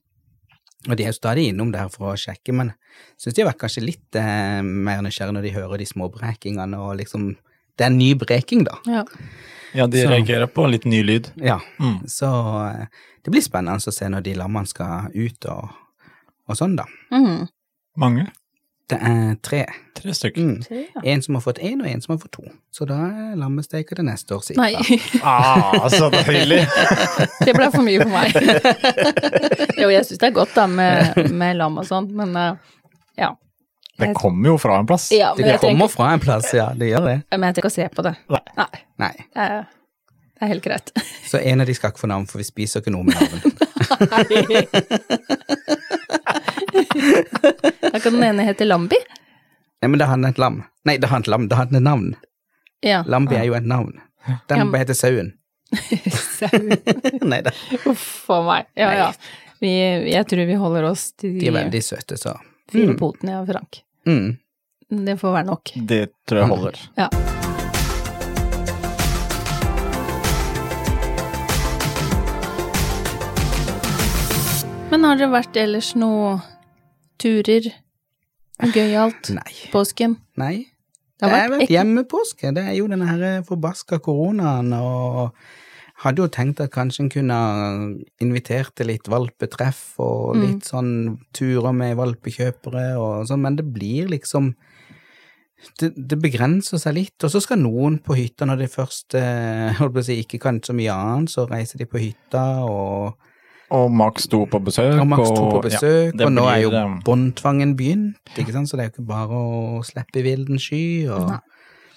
og 0.87 0.95
de 0.95 1.03
er 1.03 1.11
jo 1.11 1.17
stadig 1.17 1.49
innom 1.51 1.71
der 1.73 1.89
for 1.91 2.13
å 2.13 2.17
sjekke, 2.17 2.53
men 2.55 2.71
synes 3.19 3.35
de 3.35 3.41
har 3.43 3.49
vært 3.51 3.59
kanskje 3.65 3.83
litt 3.83 4.15
eh, 4.15 4.61
mer 4.63 5.01
nysgjerrige 5.03 5.35
når 5.35 5.43
de 5.49 5.53
hører 5.57 5.77
de 5.81 5.85
små 5.89 6.07
brekingene, 6.13 6.77
og 6.79 6.97
liksom, 7.01 7.35
det 7.77 7.83
er 7.85 7.91
en 7.91 7.97
ny 7.99 8.13
breking 8.15 8.63
da. 8.67 8.77
Ja. 8.87 9.03
Ja, 9.75 9.85
de 9.87 10.01
Så- 10.01 10.09
reagerer 10.09 10.47
på 10.47 10.65
litt 10.71 10.85
ny 10.85 11.03
lyd. 11.03 11.31
Ja, 11.37 11.59
Mm. 11.79 11.99
så 12.07 12.29
eh, 12.81 12.87
det 13.23 13.31
blir 13.31 13.41
spennende 13.43 13.77
å 13.77 13.93
se 13.93 14.05
når 14.09 14.23
de 14.23 14.33
lammene 14.35 14.67
skal 14.67 15.11
ut 15.13 15.45
og, 15.45 15.69
og 16.47 16.55
sånn 16.57 16.75
da. 16.79 16.85
Mm. 17.11 17.47
Mange. 17.97 18.31
Det 18.89 18.97
er 19.05 19.35
tre. 19.45 19.65
Tre 19.99 20.13
stykker. 20.17 20.41
Mm. 20.41 20.61
Tre, 20.63 20.79
ja. 20.95 21.01
En 21.13 21.21
som 21.21 21.35
har 21.37 21.43
fått 21.45 21.59
én, 21.61 21.77
og 21.83 21.87
en 21.89 22.01
som 22.01 22.13
har 22.15 22.19
fått 22.23 22.31
to. 22.39 22.45
Så 22.73 22.85
da 22.89 22.95
er 23.05 23.35
lammesteker 23.37 23.99
til 23.99 24.05
neste 24.07 24.33
år, 24.33 24.41
sikkert. 24.47 24.63
Nei, 24.63 24.97
Ah, 25.29 25.85
så 25.93 26.09
deilig! 26.13 26.63
det 27.45 27.53
ble 27.53 27.67
for 27.75 27.85
mye 27.85 27.99
for 28.01 28.09
meg. 28.15 28.33
jo, 29.83 29.91
jeg 29.93 30.07
syns 30.07 30.21
det 30.23 30.27
er 30.31 30.35
godt 30.39 30.55
da 30.57 30.65
med, 30.71 31.21
med 31.29 31.59
lam 31.59 31.77
og 31.81 31.85
sånt, 31.89 32.11
men 32.17 32.33
eh, 32.39 32.53
ja. 33.21 33.29
Det 33.99 34.13
kommer 34.15 34.53
jo 34.53 34.57
fra 34.57 34.79
en 34.79 34.87
plass. 34.87 35.09
ja 35.11 35.33
Det 35.35 35.43
kommer 35.59 35.85
tenker... 35.85 35.93
fra 35.93 36.13
en 36.15 36.21
plass, 36.23 36.53
ja, 36.55 36.69
det 36.79 36.87
gjør 36.93 37.03
det. 37.09 37.17
men 37.35 37.43
jeg 37.51 37.59
tenker 37.59 37.69
å 37.69 37.75
se 37.77 37.89
på 37.93 38.01
det. 38.07 38.15
Nei. 38.31 38.41
Nei, 38.57 38.69
Nei. 39.03 39.13
det 39.35 39.43
er, 39.45 39.67
det 40.39 40.41
er 40.47 40.53
helt 40.55 40.65
greit. 40.65 40.87
Så 41.29 41.37
en 41.43 41.61
av 41.61 41.67
de 41.69 41.75
skal 41.77 41.91
ikke 41.93 42.05
få 42.07 42.09
navn, 42.09 42.25
for 42.31 42.39
vi 42.41 42.47
spiser 42.47 42.81
ikke 42.81 42.95
noe 42.95 43.03
med 43.05 43.13
navn. 43.19 43.37
Da 47.91 47.99
kan 47.99 48.13
den 48.13 48.23
ene 48.23 48.43
hete 48.47 48.65
Lambi. 48.67 48.97
Nei, 49.81 49.87
men 49.89 49.99
det 50.01 50.07
hadde 50.09 50.27
et 50.33 50.37
lam. 50.41 50.63
Nei, 50.85 50.97
det 50.99 51.07
hadde 51.09 51.23
et 51.27 51.31
lam, 51.31 51.47
det 51.47 51.55
hadde 51.57 51.77
et 51.79 51.83
navn. 51.85 52.09
Ja. 52.83 53.03
Lambi 53.07 53.35
er 53.39 53.45
jo 53.47 53.53
et 53.55 53.65
navn. 53.67 53.93
Den 54.49 54.57
Ja. 54.59 54.65
bare 54.65 54.83
hete 54.83 54.95
Sauen. 54.95 55.33
Nei 57.31 57.41
da. 57.45 57.51
Uff 57.87 58.29
a 58.29 58.41
meg. 58.43 58.65
Ja, 58.75 58.91
ja. 58.97 59.07
Vi, 59.61 59.71
jeg 60.11 60.25
tror 60.27 60.45
vi 60.47 60.55
holder 60.59 60.83
oss 60.91 61.11
til 61.19 61.33
De 61.35 61.39
de 61.39 61.47
er 61.51 61.57
veldig 61.63 61.81
søte, 61.83 62.17
så. 62.17 62.35
fire 62.71 62.93
Mm. 62.93 62.97
potene, 62.99 63.31
ja, 63.31 63.45
Frank. 63.45 63.81
Mm. 64.07 64.37
Det 65.05 65.17
får 65.19 65.33
være 65.33 65.45
nok. 65.45 65.71
Det 65.87 66.03
tror 66.27 66.39
jeg 66.43 66.47
holder. 66.49 66.79
Ja. 66.97 67.09
Men 74.91 75.03
har 75.05 75.19
det 75.19 75.27
vært 75.29 75.57
ellers 75.61 75.91
noe 75.99 76.39
turer? 77.19 77.69
Gøyalt? 78.73 79.29
Nei. 79.35 79.53
Påsken? 79.71 80.17
Nei. 80.39 80.57
Det 81.19 81.27
Det 81.27 81.29
har 81.29 81.35
har 81.41 81.49
vært 81.49 81.59
vært 81.65 81.73
hjemmepåske. 81.75 82.53
Det 82.55 82.63
er 82.63 82.75
jo 82.79 82.87
denne 82.87 83.07
her 83.07 83.41
forbaska 83.47 83.99
koronaen, 84.03 84.71
og 84.73 85.33
hadde 85.99 86.21
jo 86.23 86.27
tenkt 86.31 86.61
at 86.63 86.71
kanskje 86.71 87.03
en 87.03 87.09
kunne 87.11 87.39
invitert 88.23 88.71
til 88.79 88.87
litt 88.87 89.07
valpetreff 89.11 89.99
og 89.99 90.35
Mm. 90.37 90.41
litt 90.45 90.63
sånn 90.63 91.19
turer 91.35 91.73
med 91.75 91.97
valpekjøpere 91.97 92.97
og 92.97 93.27
sånn, 93.27 93.41
men 93.41 93.55
det 93.57 93.65
blir 93.73 94.07
liksom 94.07 94.55
det, 95.79 95.91
det 96.07 96.17
begrenser 96.21 96.79
seg 96.79 96.93
litt, 96.95 97.23
og 97.23 97.31
så 97.33 97.41
skal 97.43 97.57
noen 97.59 97.97
på 97.99 98.15
hytta 98.15 98.45
når 98.47 98.57
de 98.61 98.67
først 98.71 99.13
eh, 99.19 99.73
holdt 99.79 99.93
på 99.93 99.99
å 99.99 100.05
si, 100.07 100.15
ikke 100.23 100.39
kan 100.39 100.61
så 100.63 100.71
mye 100.73 100.93
annet, 100.95 101.29
så 101.33 101.43
reiser 101.49 101.79
de 101.79 101.85
på 101.85 101.99
hytta, 101.99 102.63
og, 102.63 103.17
Og 103.75 103.91
Max 103.93 104.25
sto 104.25 104.45
på 104.49 104.59
besøk. 104.65 104.95
og 104.99 105.07
Max 105.07 105.27
sto 105.27 105.43
på 105.45 105.61
besøk, 105.61 105.81
besøk, 105.81 106.19
ja, 106.19 106.25
og 106.25 106.33
nå 106.33 106.45
er 106.49 106.57
jo 106.63 106.69
blir, 106.73 106.79
eh, 106.79 106.97
båndtvangen 107.05 107.75
begynt, 107.77 108.33
ikke 108.37 108.55
sant, 108.55 108.69
så 108.69 108.77
det 108.77 108.85
er 108.85 108.89
jo 108.89 108.93
ikke 108.95 109.07
bare 109.11 109.29
å 109.37 109.83
slippe 109.85 110.21
i 110.21 110.25
vilden 110.25 110.59
sky, 110.59 111.07
og 111.09 111.39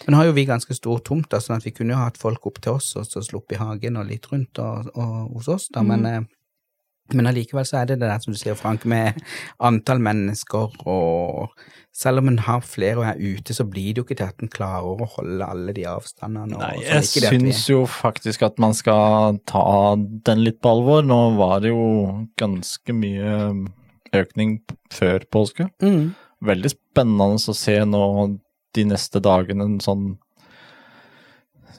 Men 0.03 0.17
nå 0.17 0.17
har 0.19 0.25
jo 0.27 0.33
vi 0.33 0.45
ganske 0.45 0.75
stor 0.75 0.99
tomt, 0.99 1.29
da, 1.31 1.39
sånn 1.39 1.61
at 1.61 1.65
vi 1.65 1.71
kunne 1.71 1.95
jo 1.95 1.97
hatt 2.01 2.17
folk 2.19 2.45
opp 2.47 2.57
til 2.61 2.73
oss 2.73 2.97
og 2.97 3.05
så 3.07 3.23
sluppet 3.23 3.55
i 3.55 3.61
hagen 3.63 3.97
og 3.97 4.09
litt 4.09 4.27
rundt 4.33 4.59
og, 4.59 4.89
og 4.99 5.37
hos 5.37 5.47
oss, 5.49 5.69
da, 5.71 5.85
men, 5.87 6.07
eh, 6.07 6.21
men 7.19 7.29
allikevel 7.31 7.67
så 7.69 7.81
er 7.83 7.91
det 7.91 7.99
det 8.01 8.09
der 8.11 8.23
som 8.23 8.35
du 8.35 8.39
sier, 8.41 8.57
Frank, 8.59 8.85
med 8.89 9.19
antall 9.61 10.01
mennesker, 10.03 10.75
og 10.89 11.53
selv 11.93 12.23
om 12.23 12.31
en 12.31 12.39
har 12.47 12.63
flere 12.65 13.03
og 13.03 13.07
er 13.11 13.21
ute, 13.21 13.53
så 13.57 13.67
blir 13.69 13.93
det 13.93 14.01
jo 14.01 14.07
ikke 14.07 14.17
til 14.23 14.31
at 14.31 14.43
en 14.45 14.53
klarer 14.53 15.03
å 15.05 15.09
holde 15.19 15.45
alle 15.45 15.75
de 15.77 15.85
avstandene. 15.91 16.57
Nei, 16.57 16.73
sånn. 16.81 16.87
jeg 16.89 17.29
syns 17.29 17.67
jo 17.69 17.83
faktisk 17.91 18.47
at 18.49 18.59
man 18.63 18.73
skal 18.77 19.39
ta 19.51 19.65
den 19.99 20.45
litt 20.47 20.63
på 20.65 20.73
alvor. 20.73 21.05
Nå 21.05 21.21
var 21.37 21.61
det 21.65 21.75
jo 21.75 21.85
ganske 22.41 22.97
mye 22.97 23.37
økning 24.17 24.59
før 24.93 25.25
påske. 25.33 25.69
Mm. 25.85 26.15
Veldig 26.43 26.73
spennende 26.73 27.37
å 27.37 27.55
se 27.57 27.77
nå 27.85 28.03
de 28.73 28.85
neste 28.89 29.21
dagene 29.21 29.69
en 29.69 29.81
sånn 29.85 30.15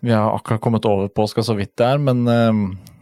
Vi 0.04 0.12
har 0.12 0.34
akkurat 0.36 0.62
kommet 0.62 0.86
over 0.86 1.08
påska 1.10 1.42
så 1.48 1.56
vidt 1.58 1.78
det 1.80 1.86
er, 1.88 1.98
men 2.04 2.28
eh, 2.28 2.58
li- 2.60 2.93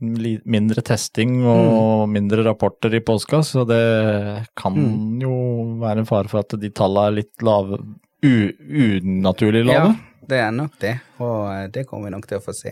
mindre 0.00 0.82
testing 0.82 1.44
og 1.44 2.08
Mm. 2.08 2.12
mindre 2.12 2.44
rapporter 2.44 2.94
i 2.94 3.00
påska, 3.00 3.42
så 3.44 3.66
det 3.66 4.46
kan 4.56 4.74
Mm. 4.74 5.20
jo 5.22 5.78
være 5.80 5.98
en 5.98 6.06
fare 6.06 6.28
for 6.28 6.40
at 6.40 6.48
de 6.60 6.70
tallene 6.70 7.06
er 7.08 7.16
litt 7.22 7.42
lave, 7.42 7.78
u, 8.22 8.52
unaturlig 8.60 9.64
lave. 9.66 9.94
Ja, 9.94 9.94
det 10.26 10.38
er 10.38 10.50
nok 10.52 10.78
det, 10.80 11.00
og 11.18 11.52
eh, 11.52 11.66
det 11.68 11.86
kommer 11.86 12.04
vi 12.10 12.16
nok 12.16 12.26
til 12.26 12.38
å 12.38 12.44
få 12.44 12.54
se 12.54 12.70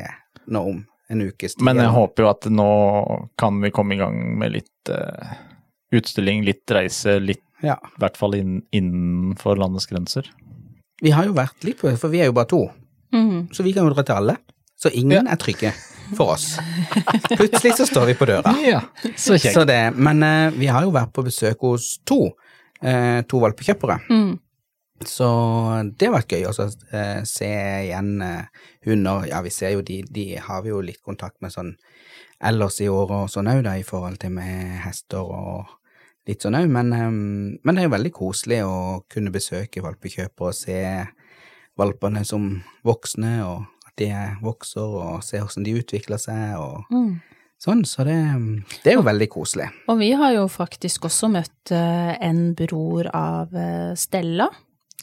nå 0.48 0.60
om 0.68 0.86
en 1.10 1.20
ukes 1.22 1.54
tid. 1.54 1.64
Men 1.64 1.76
jeg 1.76 1.88
håper 1.94 2.22
jo 2.24 2.28
at 2.30 2.40
nå 2.52 3.28
kan 3.38 3.60
vi 3.60 3.70
komme 3.70 3.94
i 3.94 3.98
gang 3.98 4.38
med 4.38 4.52
litt 4.52 4.90
uh, 4.90 5.34
utstilling, 5.92 6.44
litt 6.44 6.66
reise, 6.70 7.18
litt 7.20 7.42
Ja. 7.62 7.74
i 7.74 7.98
hvert 8.00 8.16
fall 8.16 8.34
inn, 8.34 8.62
innenfor 8.72 9.56
landets 9.58 9.86
grenser. 9.86 10.24
Vi 11.02 11.10
har 11.10 11.24
jo 11.24 11.32
vært 11.32 11.64
litt 11.64 11.78
på 11.80 11.88
det, 11.90 11.98
for 11.98 12.08
vi 12.08 12.20
er 12.20 12.26
jo 12.26 12.32
bare 12.32 12.46
to. 12.46 12.70
Mm. 13.12 13.48
Så 13.52 13.62
vi 13.64 13.72
kan 13.72 13.86
jo 13.88 13.94
dra 13.94 14.02
til 14.02 14.14
alle. 14.16 14.36
Så 14.76 14.90
ingen 14.94 15.26
er 15.26 15.36
trygge 15.36 15.72
for 16.16 16.34
oss. 16.34 16.58
Plutselig 17.36 17.76
så 17.76 17.86
står 17.88 18.10
vi 18.12 18.18
på 18.18 18.28
døra. 18.28 18.54
Ja, 18.64 18.82
så 19.16 19.38
Så 19.38 19.64
det, 19.68 19.80
men 19.96 20.22
eh, 20.22 20.50
vi 20.56 20.68
har 20.72 20.86
jo 20.86 20.92
vært 20.94 21.12
på 21.16 21.24
besøk 21.26 21.64
hos 21.66 21.96
to, 22.08 22.32
eh, 22.82 23.22
to 23.28 23.40
valpekjøpere. 23.42 23.98
Mm. 24.10 24.36
Så 25.06 25.28
det 25.94 26.08
har 26.08 26.16
vært 26.16 26.32
gøy 26.34 26.48
å 26.48 26.54
eh, 26.58 27.22
se 27.28 27.48
igjen 27.86 28.22
eh, 28.24 28.64
hunder. 28.88 29.28
Ja, 29.30 29.42
vi 29.44 29.52
ser 29.54 29.76
jo 29.76 29.82
de, 29.86 30.00
de 30.10 30.30
har 30.42 30.64
vi 30.64 30.72
jo 30.72 30.80
litt 30.82 31.02
kontakt 31.06 31.38
med 31.44 31.54
sånn 31.54 31.76
ellers 32.42 32.80
i 32.82 32.88
året 32.90 33.14
og 33.24 33.30
sånn 33.30 33.50
òg, 33.50 33.62
da, 33.66 33.76
i 33.78 33.86
forhold 33.86 34.18
til 34.22 34.34
med 34.34 34.78
hester 34.84 35.22
og 35.22 35.70
litt 36.28 36.42
sånn 36.42 36.58
òg. 36.58 36.66
Men, 36.74 36.92
eh, 36.96 37.08
men 37.62 37.74
det 37.78 37.84
er 37.84 37.88
jo 37.88 37.94
veldig 37.94 38.14
koselig 38.16 38.60
å 38.66 38.78
kunne 39.10 39.34
besøke 39.34 39.84
valpekjøpere 39.84 40.50
og 40.50 40.58
se 40.58 40.82
valpene 41.78 42.24
som 42.26 42.50
voksne, 42.86 43.32
og 43.46 43.77
de 43.98 44.08
vokser, 44.42 44.80
og 44.82 45.22
se 45.26 45.38
hvordan 45.42 45.64
de 45.66 45.74
utvikler 45.82 46.18
seg 46.22 46.56
og 46.58 46.84
Mm. 46.92 47.20
sånn. 47.60 47.84
Så 47.84 48.04
det, 48.06 48.16
det 48.84 48.92
er 48.92 48.96
jo 48.98 49.02
veldig 49.06 49.28
koselig. 49.34 49.68
Og 49.88 49.98
vi 49.98 50.12
har 50.12 50.32
jo 50.36 50.46
faktisk 50.48 51.08
også 51.10 51.30
møtt 51.30 51.72
eh, 51.74 52.16
en 52.22 52.54
bror 52.54 53.10
av 53.12 53.54
eh, 53.54 53.94
Stella. 53.98 54.48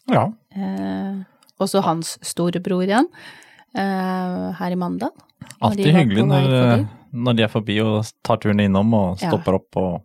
Ja. 0.07 0.27
Eh, 0.55 1.23
også 1.59 1.81
hans 1.83 2.17
storebror 2.23 2.83
igjen, 2.87 3.07
eh, 3.75 4.51
her 4.59 4.71
i 4.71 4.75
Mandal. 4.79 5.11
Alltid 5.61 5.93
hyggelig 5.95 6.25
når, 6.27 6.49
eh, 6.79 6.85
når 7.13 7.35
de 7.37 7.43
er 7.45 7.51
forbi 7.53 7.77
og 7.83 8.05
tar 8.23 8.37
turen 8.43 8.59
innom 8.63 8.93
og 8.93 9.19
Ja. 9.21 9.29
stopper 9.31 9.55
opp. 9.61 9.75
og 9.77 10.01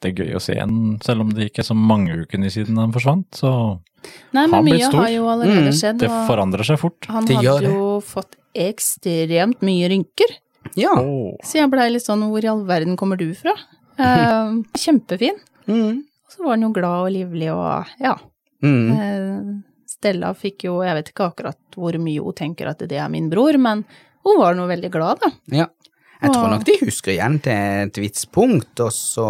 Det 0.00 0.10
er 0.12 0.24
gøy 0.24 0.34
å 0.36 0.40
se 0.44 0.52
en, 0.60 0.98
selv 1.00 1.22
om 1.22 1.30
det 1.32 1.46
ikke 1.50 1.60
er 1.60 1.68
så 1.72 1.74
mange 1.74 2.12
ukene 2.26 2.50
siden 2.52 2.76
han 2.76 2.92
forsvant. 2.92 3.30
Så 3.32 3.80
Nei, 4.36 4.46
men 4.46 4.64
mye 4.66 4.84
stor. 4.84 5.00
har 5.00 5.08
jo 5.08 5.24
allerede 5.24 5.72
Mm, 5.72 5.98
det 5.98 6.10
forandrer 6.28 6.64
seg 6.68 6.78
fort. 6.78 7.06
han 7.08 7.24
Det 7.24 7.36
gjør 7.38 7.54
hadde 7.62 7.72
jo 7.72 7.85
fått 8.04 8.36
ekstremt 8.56 9.62
mye 9.64 9.88
rynker. 9.92 10.36
Ja. 10.74 10.94
Så 11.44 11.60
jeg 11.60 11.70
blei 11.72 11.88
litt 11.92 12.06
sånn, 12.06 12.24
hvor 12.30 12.44
i 12.44 12.50
all 12.50 12.64
verden 12.68 12.96
kommer 12.98 13.20
du 13.20 13.28
fra? 13.38 13.54
Eh, 13.96 14.56
kjempefin. 14.84 15.38
Mm. 15.68 16.02
Og 16.02 16.34
så 16.34 16.42
var 16.44 16.56
han 16.56 16.66
jo 16.66 16.72
glad 16.74 17.06
og 17.06 17.14
livlig 17.14 17.52
og 17.54 17.92
ja. 18.02 18.16
Mm. 18.64 18.90
Eh, 18.96 19.54
Stella 19.96 20.32
fikk 20.36 20.66
jo, 20.66 20.80
jeg 20.84 20.98
vet 20.98 21.12
ikke 21.12 21.30
akkurat 21.30 21.78
hvor 21.78 21.96
mye 22.02 22.24
hun 22.24 22.36
tenker 22.36 22.68
at 22.72 22.82
det 22.88 22.98
er 23.00 23.12
min 23.12 23.30
bror, 23.32 23.56
men 23.60 23.84
hun 24.26 24.40
var 24.40 24.56
nå 24.58 24.66
veldig 24.68 24.90
glad, 24.92 25.22
da. 25.22 25.30
Ja. 25.54 25.66
Jeg 26.22 26.32
tror 26.32 26.48
nok 26.52 26.64
de 26.66 26.76
husker 26.80 27.12
igjen 27.12 27.38
til 27.44 27.52
et 27.86 27.98
visst 28.00 28.30
punkt, 28.34 28.80
og, 28.80 28.92
så, 28.94 29.26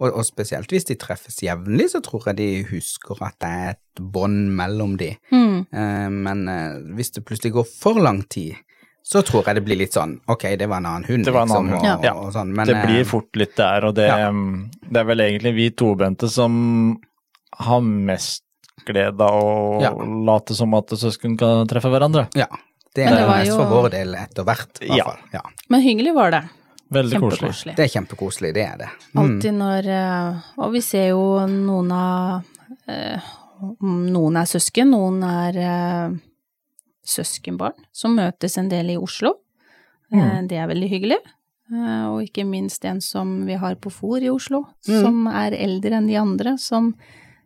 og, 0.00 0.08
og 0.08 0.24
spesielt 0.26 0.72
hvis 0.72 0.88
de 0.88 0.96
treffes 1.00 1.38
jevnlig, 1.44 1.90
så 1.92 2.00
tror 2.04 2.30
jeg 2.30 2.40
de 2.40 2.48
husker 2.72 3.20
at 3.26 3.36
det 3.42 3.50
er 3.50 3.70
et 3.76 4.02
bånd 4.14 4.50
mellom 4.58 4.96
de. 5.00 5.12
Mm. 5.30 5.60
Eh, 5.70 6.08
men 6.10 6.42
eh, 6.50 6.80
hvis 6.98 7.14
det 7.16 7.24
plutselig 7.28 7.54
går 7.58 7.68
for 7.70 8.00
lang 8.02 8.24
tid, 8.32 8.58
så 9.06 9.22
tror 9.26 9.46
jeg 9.48 9.56
det 9.56 9.64
blir 9.64 9.78
litt 9.80 9.94
sånn 9.96 10.18
ok, 10.30 10.44
det 10.60 10.66
var 10.68 10.82
en 10.82 10.90
annen 10.90 11.06
hund, 11.08 11.24
Det 11.24 11.32
var 11.34 11.46
en 11.46 11.48
liksom, 11.48 11.70
annen 11.72 11.94
og, 11.96 12.04
ja. 12.04 12.12
og 12.20 12.34
sånn, 12.34 12.50
men 12.54 12.68
det 12.68 12.76
blir 12.82 13.00
eh, 13.00 13.08
fort 13.08 13.38
litt 13.40 13.56
der, 13.58 13.86
og 13.88 13.96
det, 13.96 14.10
ja. 14.10 14.28
det 14.30 15.00
er 15.02 15.08
vel 15.08 15.24
egentlig 15.24 15.54
vi 15.56 15.68
to, 15.72 15.94
Bente, 15.98 16.28
som 16.30 16.98
har 17.64 17.80
mest 17.86 18.44
glede 18.86 19.24
av 19.24 19.40
å 19.44 19.80
Ja. 19.82 19.92
late 20.26 20.54
som 20.56 20.74
at 20.78 20.92
søsken 20.96 21.36
kan 21.40 21.66
treffe 21.68 21.90
hverandre. 21.92 22.28
Ja. 22.38 22.46
Det 22.94 23.04
er 23.06 23.14
det 23.14 23.26
var 23.28 23.38
mest 23.38 23.48
jo- 23.52 23.56
for 23.60 23.66
vår 23.70 23.90
del 23.90 24.14
etter 24.18 24.44
hvert, 24.44 24.80
i 24.82 24.88
hvert 24.90 25.04
fall. 25.06 25.20
Ja. 25.32 25.42
Men 25.70 25.80
hyggelig 25.84 26.14
var 26.14 26.30
det. 26.34 26.42
Veldig 26.90 27.20
koselig. 27.22 27.76
Det 27.76 27.84
er 27.84 27.92
kjempekoselig, 28.00 28.52
det 28.54 28.64
er 28.66 28.76
det. 28.78 28.88
Mm. 29.14 29.20
Alltid 29.22 29.54
når 29.54 29.86
eh, 29.86 30.40
Og 30.58 30.72
vi 30.72 30.80
ser 30.82 31.08
jo 31.12 31.46
noen 31.46 31.92
av 31.92 32.42
eh, 32.88 33.20
Noen 33.84 34.36
er 34.40 34.48
søsken, 34.48 34.90
noen 34.90 35.22
er 35.22 35.56
eh, 35.60 36.14
søskenbarn 37.06 37.76
som 37.92 38.14
møtes 38.16 38.56
en 38.58 38.68
del 38.72 38.90
i 38.94 38.96
Oslo. 38.96 39.34
Mm. 40.12 40.48
det 40.50 40.56
er 40.58 40.66
veldig 40.66 40.88
hyggelig. 40.90 41.18
Og 41.70 42.24
ikke 42.24 42.42
minst 42.48 42.82
en 42.88 42.98
som 43.00 43.44
vi 43.46 43.54
har 43.54 43.76
på 43.78 43.92
FOR 43.94 44.24
i 44.26 44.30
Oslo, 44.32 44.64
Mm. 44.88 45.02
som 45.04 45.26
er 45.28 45.52
eldre 45.54 45.92
enn 46.00 46.08
de 46.08 46.16
andre, 46.18 46.56
som, 46.58 46.94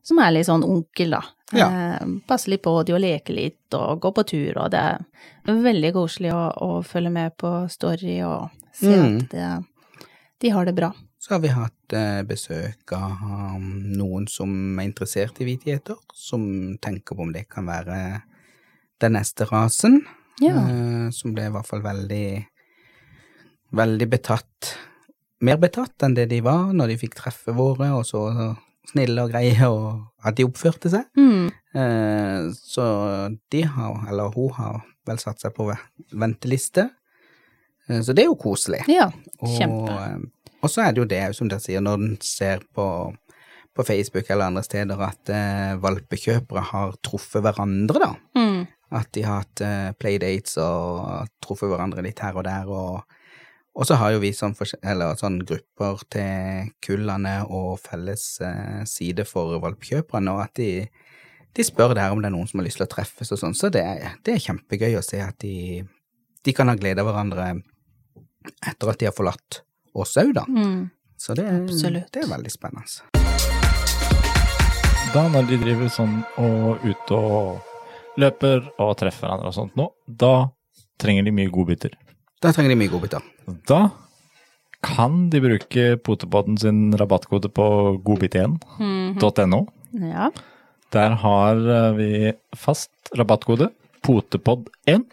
som 0.02 0.18
er 0.18 0.30
litt 0.32 0.46
sånn 0.48 0.64
onkel, 0.64 1.10
da. 1.10 1.20
Ja. 1.54 1.68
Eh, 1.70 2.06
passe 2.28 2.50
litt 2.50 2.62
på 2.64 2.72
de 2.86 2.94
og 2.96 3.00
leke 3.02 3.34
litt 3.36 3.74
og 3.78 4.00
gå 4.02 4.10
på 4.16 4.24
tur, 4.26 4.58
og 4.64 4.70
det 4.74 4.80
er 4.80 5.62
veldig 5.64 5.92
koselig 5.96 6.32
å, 6.34 6.42
å 6.52 6.82
følge 6.86 7.10
med 7.14 7.36
på 7.40 7.52
story 7.70 8.20
og 8.26 8.50
se 8.74 8.90
Mm. 8.90 9.16
at 9.22 9.30
det, 9.30 9.48
de 10.40 10.50
har 10.50 10.64
det 10.66 10.74
bra. 10.74 10.92
Så 11.18 11.34
har 11.34 11.40
vi 11.40 11.48
hatt 11.54 11.92
eh, 11.96 12.22
besøk 12.28 12.92
av 12.92 13.60
noen 13.60 14.26
som 14.28 14.50
er 14.78 14.84
interessert 14.90 15.38
i 15.40 15.46
hvitgjeter, 15.48 15.96
som 16.12 16.76
tenker 16.84 17.14
på 17.16 17.22
om 17.24 17.32
det 17.32 17.46
kan 17.48 17.64
være 17.70 18.22
den 19.00 19.12
neste 19.16 19.46
rasen. 19.48 20.02
Ja. 20.42 20.56
eh, 20.66 21.10
som 21.14 21.32
ble 21.32 21.46
i 21.46 21.52
hvert 21.54 21.66
fall 21.70 21.80
veldig, 21.84 22.44
veldig 23.74 24.08
betatt. 24.10 24.74
Mer 25.44 25.58
betatt 25.62 26.02
enn 26.06 26.14
det 26.16 26.28
de 26.30 26.40
var 26.44 26.72
når 26.74 26.92
de 26.92 26.96
fikk 27.04 27.14
treffe 27.18 27.54
våre, 27.56 27.90
og 27.94 28.04
så 28.08 28.24
snille 28.90 29.24
og 29.24 29.32
greie, 29.32 29.68
og 29.68 30.26
at 30.26 30.36
de 30.38 30.46
oppførte 30.46 30.92
seg. 30.92 31.06
Mm. 31.18 31.48
Eh, 31.74 32.50
så 32.54 32.84
de 33.52 33.64
har, 33.66 34.04
eller 34.10 34.34
hun 34.36 34.52
har 34.58 34.82
vel 35.08 35.20
satt 35.20 35.42
seg 35.42 35.54
på 35.56 35.68
venteliste. 36.12 36.88
Eh, 37.88 38.00
så 38.04 38.14
det 38.16 38.24
er 38.24 38.30
jo 38.30 38.38
koselig. 38.40 38.84
Ja, 38.90 39.10
kjempe. 39.40 39.96
Og, 39.96 40.30
og 40.64 40.72
så 40.72 40.86
er 40.86 40.94
det 40.94 41.04
jo 41.04 41.10
det, 41.10 41.24
som 41.36 41.50
dere 41.50 41.64
sier, 41.64 41.84
når 41.84 42.00
en 42.00 42.14
ser 42.24 42.64
på, 42.76 42.86
på 43.74 43.86
Facebook 43.86 44.30
eller 44.30 44.52
andre 44.52 44.64
steder 44.66 45.02
at 45.08 45.34
eh, 45.34 45.74
valpekjøpere 45.82 46.68
har 46.70 46.96
truffet 47.04 47.44
hverandre, 47.44 48.00
da. 48.06 48.14
Mm. 48.38 48.62
At 48.94 49.10
de 49.16 49.24
har 49.26 49.42
hatt 49.42 49.64
eh, 49.64 49.90
playdates 49.98 50.56
og 50.62 51.28
truffet 51.42 51.72
hverandre 51.72 52.04
litt 52.04 52.22
her 52.22 52.36
og 52.38 52.46
der. 52.46 52.70
Og, 52.70 53.20
og 53.74 53.86
så 53.88 53.96
har 53.98 54.12
jo 54.14 54.20
vi 54.22 54.30
sånn, 54.36 54.54
eller 54.86 55.16
sånn 55.18 55.40
grupper 55.46 56.02
til 56.14 56.68
kullene 56.84 57.40
og 57.48 57.80
felles 57.82 58.24
eh, 58.46 58.84
side 58.86 59.24
for 59.26 59.56
valpkjøperne, 59.64 60.30
og 60.34 60.44
at 60.44 60.54
de, 60.60 60.68
de 61.54 61.66
spør 61.66 61.94
der 61.98 62.12
om 62.14 62.22
det 62.22 62.30
er 62.30 62.34
noen 62.36 62.46
som 62.50 62.60
har 62.62 62.68
lyst 62.68 62.78
til 62.78 62.86
å 62.86 62.92
treffes 62.92 63.32
og 63.34 63.40
sånn. 63.40 63.54
Så 63.58 63.72
det, 63.74 63.82
er- 63.82 64.14
det 64.22 64.36
er 64.36 64.44
kjempegøy 64.46 64.94
å 64.98 65.02
se 65.04 65.18
at 65.24 65.38
de, 65.42 65.82
de 66.46 66.54
kan 66.54 66.70
ha 66.70 66.76
glede 66.78 67.02
av 67.02 67.10
hverandre 67.10 67.48
etter 68.68 68.92
at 68.92 69.00
de 69.02 69.08
har 69.10 69.16
forlatt 69.16 69.62
oss 69.94 70.14
òg, 70.22 70.30
da. 70.38 70.46
Mm. 70.46 70.90
Så 71.18 71.34
det, 71.38 71.44
er- 71.48 72.06
det 72.14 72.22
er 72.24 72.30
veldig 72.30 72.52
spennende. 72.54 73.02
Da 75.14 75.28
når 75.30 75.46
de 75.50 75.58
driver 75.62 75.90
sånn 75.94 76.16
og 76.42 76.82
ute 76.82 77.14
og 77.18 78.18
løper 78.18 78.64
og 78.82 78.96
treffer 78.98 79.26
hverandre 79.28 79.50
og 79.50 79.54
sånt 79.54 79.76
nå, 79.78 79.86
da 80.06 80.32
trenger 81.02 81.26
de 81.26 81.34
mye 81.34 81.50
godbiter. 81.54 81.94
Da 82.42 82.50
trenger 82.54 82.74
de 82.74 82.78
mye 82.82 82.90
godbiter. 82.92 83.22
Da 83.68 83.90
kan 84.84 85.30
de 85.32 85.40
bruke 85.40 85.84
potepodden 86.04 86.58
sin 86.60 86.96
rabattkode 87.00 87.48
på 87.48 87.66
godbit1.no. 88.04 89.60
Ja. 90.10 90.28
Der 90.94 91.16
har 91.22 91.62
eh, 91.76 91.92
vi 91.96 92.10
fast 92.58 92.92
rabattkode 93.16 93.70
potepod1, 94.04 95.06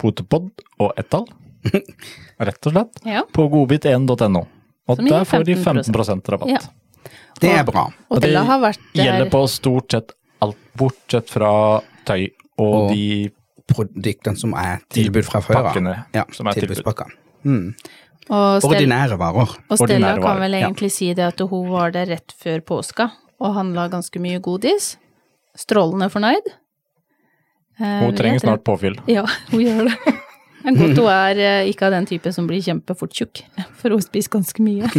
potepod 0.00 0.50
og 0.82 0.98
ett 0.98 1.10
tall, 1.12 1.28
rett 2.48 2.66
og 2.66 2.74
slett, 2.74 3.04
ja. 3.06 3.22
på 3.32 3.46
godbit1.no. 3.52 4.44
Og 4.90 5.00
der 5.00 5.24
får 5.28 5.46
de 5.46 5.56
15% 5.56 5.94
15 5.94 6.34
rabatt. 6.34 6.50
Ja. 6.50 7.12
Det 7.40 7.52
er 7.54 7.64
bra. 7.66 7.86
Og 8.10 8.20
det 8.20 8.34
det 8.34 8.42
har 8.46 8.60
vært 8.62 8.82
der 8.94 9.08
Gjelder 9.08 9.30
på 9.32 9.40
stort 9.50 9.94
sett 9.94 10.12
alt, 10.44 10.58
bortsett 10.78 11.32
fra 11.32 11.80
tøy 12.06 12.28
og, 12.58 12.66
Og 12.66 12.92
de 12.92 13.30
Produktene 13.64 14.36
som 14.36 14.52
er 14.60 14.82
tilbud 14.92 15.24
fra 15.24 15.40
før 15.40 15.70
av. 15.70 15.78
Ja, 16.12 16.26
som 16.36 16.50
er 16.50 16.58
tilbud. 16.58 16.74
tilbudspakkene. 16.76 17.23
Mm. 17.44 17.74
og 18.30 18.62
Stella, 18.62 18.78
Ordinære 18.78 19.18
varer. 19.20 19.50
og 19.70 19.78
Stella 19.78 20.14
kan 20.16 20.38
vel 20.40 20.46
vel 20.46 20.52
ja. 20.60 20.66
egentlig 20.68 20.90
si 20.92 21.10
det 21.14 21.26
at 21.28 21.40
hun 21.50 21.68
var 21.70 21.90
der 21.92 22.06
rett 22.14 22.32
før 22.40 22.60
påska 22.64 23.10
og 23.40 23.54
handla 23.54 23.88
ganske 23.92 24.20
mye 24.22 24.40
godis. 24.40 24.94
Strålende 25.56 26.08
fornøyd. 26.10 26.46
Eh, 27.80 28.00
Hun 28.04 28.14
trenger 28.16 28.40
snart 28.40 28.64
påfyll. 28.64 28.96
Ja, 29.10 29.26
hun 29.52 29.60
gjør 29.60 29.90
det. 29.90 30.14
Er 30.64 30.72
godt 30.78 30.96
hun 30.96 31.10
er 31.12 31.36
eh, 31.44 31.66
ikke 31.68 31.84
av 31.84 31.92
den 31.92 32.06
type 32.08 32.30
som 32.32 32.46
blir 32.48 32.62
kjempefort 32.64 33.12
tjukk, 33.12 33.42
for 33.80 33.92
hun 33.92 34.00
spiser 34.00 34.30
ganske 34.32 34.62
mye. 34.64 34.88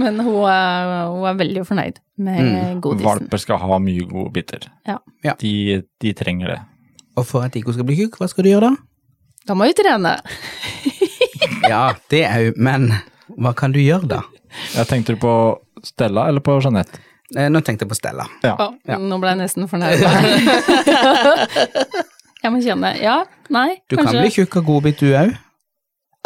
Men 0.00 0.20
hun 0.24 0.46
er, 0.48 1.10
hun 1.12 1.26
er 1.28 1.36
veldig 1.42 1.66
fornøyd 1.68 2.00
med 2.16 2.40
Mm. 2.46 2.80
godisen. 2.80 3.04
Valper 3.06 3.38
skal 3.42 3.60
ha 3.60 3.78
mye 3.82 4.06
godbiter. 4.08 4.64
Ja. 4.88 4.96
Ja. 5.26 5.34
De, 5.40 5.82
de 6.00 6.12
trenger 6.16 6.54
det. 6.54 6.58
Og 7.16 7.26
for 7.26 7.44
at 7.44 7.54
hun 7.56 7.74
skal 7.76 7.84
bli 7.88 7.96
tjukk, 8.00 8.16
hva 8.20 8.28
skal 8.32 8.44
du 8.46 8.50
gjøre 8.54 8.70
da? 8.70 8.76
Da 9.46 9.54
må 9.54 9.64
vi 9.70 9.74
trene. 9.78 10.16
Ja, 11.66 11.94
det 12.10 12.20
jo 12.22 12.52
Men 12.62 12.86
hva 13.42 13.50
kan 13.56 13.72
du 13.74 13.78
gjøre 13.80 14.06
da? 14.08 14.20
Jeg 14.74 14.86
tenkte 14.90 15.12
du 15.14 15.18
på 15.20 15.32
Stella 15.84 16.26
eller 16.30 16.40
på 16.44 16.54
Jeanette? 16.62 16.98
Eh, 17.36 17.48
Nå 17.50 17.60
tenkte 17.66 17.84
jeg 17.84 17.90
på 17.90 17.94
Stella. 17.98 18.24
Ja. 18.46 18.54
Oh, 18.62 18.72
Ja. 18.88 18.96
Nå 19.02 19.18
ble 19.20 19.28
jeg 19.34 19.40
nesten 19.42 19.66
fornøyd. 19.70 20.00
jeg 22.42 22.50
må 22.54 22.58
kjenne 22.62 22.92
Ja, 23.02 23.16
nei, 23.52 23.70
Du 23.90 23.96
kan 23.98 24.12
bli 24.14 24.30
tjukk 24.32 24.56
av 24.60 24.64
godbit 24.68 24.98
du 25.02 25.08
òg. 25.18 25.30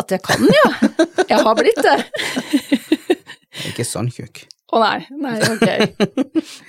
At 0.01 0.09
jeg 0.15 0.21
kan, 0.25 0.41
ja. 0.47 0.69
Jeg 1.29 1.39
har 1.45 1.55
blitt 1.59 1.83
det. 1.85 1.99
Ikke 3.69 3.85
sånn 3.85 4.09
tjukk. 4.13 4.45
Å 4.71 4.79
nei, 4.81 5.01
nei, 5.11 5.35
ok. 5.51 5.67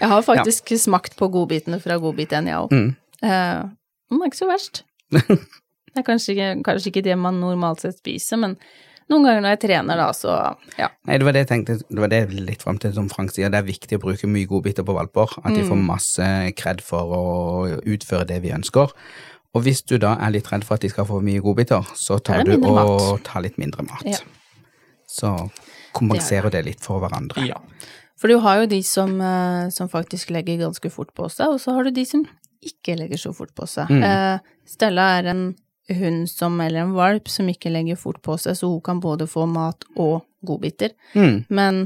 Jeg 0.01 0.09
har 0.09 0.21
faktisk 0.25 0.73
smakt 0.81 1.13
på 1.19 1.27
godbitene 1.31 1.77
fra 1.83 1.99
Godbit 2.01 2.31
1, 2.33 2.47
jeg 2.49 2.57
òg. 2.57 2.69
Mm. 2.73 2.89
Eh, 3.21 3.61
den 4.09 4.21
er 4.25 4.29
ikke 4.31 4.39
så 4.41 4.49
verst. 4.49 4.81
Det 5.93 5.99
er 6.01 6.07
kanskje 6.07 6.33
ikke, 6.35 6.63
kanskje 6.63 6.87
ikke 6.93 7.03
det 7.03 7.17
man 7.19 7.39
normalt 7.41 7.81
sett 7.83 7.97
spiser, 7.99 8.37
men 8.39 8.55
noen 9.11 9.25
ganger 9.27 9.41
når 9.43 9.55
jeg 9.57 9.59
trener, 9.65 9.97
da, 9.99 10.11
så 10.15 10.35
ja. 10.79 10.87
Nei, 11.09 11.17
det 11.19 11.25
var 11.27 11.33
det 11.35 11.41
jeg 11.43 11.49
tenkte, 11.49 11.75
det 11.89 11.99
var 11.99 12.07
det 12.13 12.21
litt 12.31 12.61
fram 12.63 12.77
til, 12.79 12.93
som 12.95 13.09
Frank 13.11 13.33
sier, 13.35 13.49
det 13.51 13.59
er 13.59 13.67
viktig 13.67 13.97
å 13.99 14.03
bruke 14.05 14.29
mye 14.31 14.47
godbiter 14.47 14.85
på 14.87 14.95
valper, 14.95 15.33
at 15.43 15.51
de 15.51 15.63
Mm. 15.65 15.67
får 15.67 15.81
masse 15.89 16.29
kred 16.55 16.79
for 16.81 17.11
å 17.17 17.23
utføre 17.83 18.25
det 18.27 18.41
vi 18.41 18.53
ønsker. 18.55 18.93
Og 19.53 19.63
hvis 19.65 19.81
du 19.83 19.97
da 19.99 20.13
er 20.15 20.31
litt 20.31 20.47
redd 20.47 20.63
for 20.63 20.75
at 20.75 20.81
de 20.81 20.89
skal 20.93 21.03
få 21.05 21.19
mye 21.21 21.41
godbiter, 21.43 21.83
så 21.93 22.21
tar 22.23 22.45
du 22.47 22.53
og 22.55 22.71
mat. 22.71 23.23
tar 23.27 23.41
litt 23.43 23.57
mindre 23.59 23.83
mat. 23.83 24.05
Ja. 24.07 24.17
Så 25.11 25.33
kompenserer 25.91 26.49
det 26.53 26.63
litt 26.65 26.79
for 26.79 27.01
hverandre. 27.03 27.43
Ja. 27.49 27.57
For 28.15 28.29
du 28.31 28.37
har 28.39 28.61
jo 28.61 28.67
de 28.67 28.81
som, 28.85 29.19
eh, 29.19 29.67
som 29.75 29.89
faktisk 29.89 30.29
legger 30.31 30.57
ganske 30.61 30.89
fort 30.93 31.11
på 31.13 31.27
seg, 31.29 31.49
og 31.49 31.59
så 31.59 31.73
har 31.75 31.83
du 31.83 31.91
de 31.91 32.05
som 32.05 32.23
ikke 32.63 32.95
legger 32.95 33.17
så 33.17 33.33
fort 33.35 33.53
på 33.57 33.67
seg. 33.67 33.89
Mm. 33.89 34.03
Eh, 34.05 34.39
Stella 34.65 35.19
er 35.19 35.27
en 35.33 35.55
hund 35.99 36.29
som, 36.29 36.59
eller 36.61 36.81
en 36.85 36.93
valp 36.95 37.27
som 37.29 37.47
ikke 37.51 37.71
legger 37.73 37.97
fort 37.99 38.21
på 38.25 38.37
seg, 38.39 38.55
så 38.59 38.69
hun 38.71 38.81
kan 38.85 38.99
både 39.03 39.27
få 39.29 39.45
mat 39.49 39.83
og 39.95 40.21
godbiter. 40.45 40.93
Mm, 41.13 41.43
Men 41.49 41.81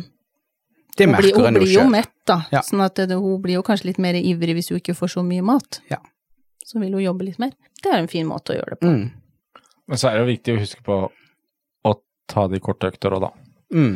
det 0.97 1.05
hun 1.09 1.15
blir, 1.17 1.33
hun, 1.35 1.45
hun 1.49 1.59
blir 1.59 1.73
jo 1.73 1.85
mett, 1.91 2.13
da. 2.27 2.37
Ja. 2.53 2.61
Sånn 2.63 2.81
at 2.85 2.95
det, 2.95 3.17
hun 3.19 3.41
blir 3.43 3.57
jo 3.59 3.63
kanskje 3.67 3.89
litt 3.91 3.97
mer 4.01 4.15
ivrig 4.15 4.55
hvis 4.55 4.69
hun 4.71 4.79
ikke 4.79 4.95
får 4.95 5.15
så 5.17 5.23
mye 5.27 5.43
mat. 5.43 5.81
Ja. 5.91 5.99
Så 6.65 6.79
vil 6.81 6.93
hun 6.95 7.03
jobbe 7.03 7.27
litt 7.27 7.37
mer. 7.41 7.51
Det 7.83 7.91
er 7.91 7.99
en 8.01 8.07
fin 8.09 8.25
måte 8.29 8.53
å 8.55 8.57
gjøre 8.59 8.77
det 8.77 8.79
på. 8.81 8.93
Mm, 8.93 9.61
Men 9.91 9.99
så 10.01 10.09
er 10.09 10.15
det 10.17 10.23
jo 10.23 10.31
viktig 10.31 10.55
å 10.55 10.61
huske 10.63 10.81
på 10.87 10.95
å 11.85 11.93
ta 12.31 12.47
de 12.49 12.59
korte 12.63 12.89
økter 12.93 13.13
òg, 13.17 13.27
da. 13.27 13.31
mm. 13.75 13.93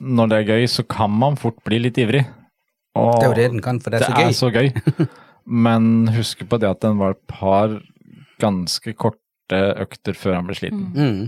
Når 0.00 0.28
det 0.32 0.36
er 0.40 0.50
gøy, 0.54 0.66
så 0.72 0.82
kan 0.88 1.10
man 1.12 1.34
fort 1.36 1.58
bli 1.64 1.78
litt 1.78 1.98
ivrig. 2.00 2.22
Og 2.96 3.10
Det 3.20 3.24
er 3.26 3.28
jo 3.30 3.36
det 3.38 3.48
den 3.52 3.60
kan, 3.64 3.78
for 3.84 3.92
det 3.92 4.00
er 4.00 4.08
så 4.08 4.16
gøy. 4.16 4.32
så 4.34 4.48
gøy. 4.50 5.06
Men 5.66 6.08
husk 6.14 6.42
på 6.48 6.58
det 6.60 6.68
at 6.70 6.84
en 6.88 6.98
valp 7.00 7.34
har 7.40 7.78
ganske 8.40 8.94
korte 8.98 9.60
økter 9.84 10.16
før 10.16 10.38
han 10.38 10.48
ble 10.48 10.56
sliten. 10.58 10.88
Mm. 10.94 11.22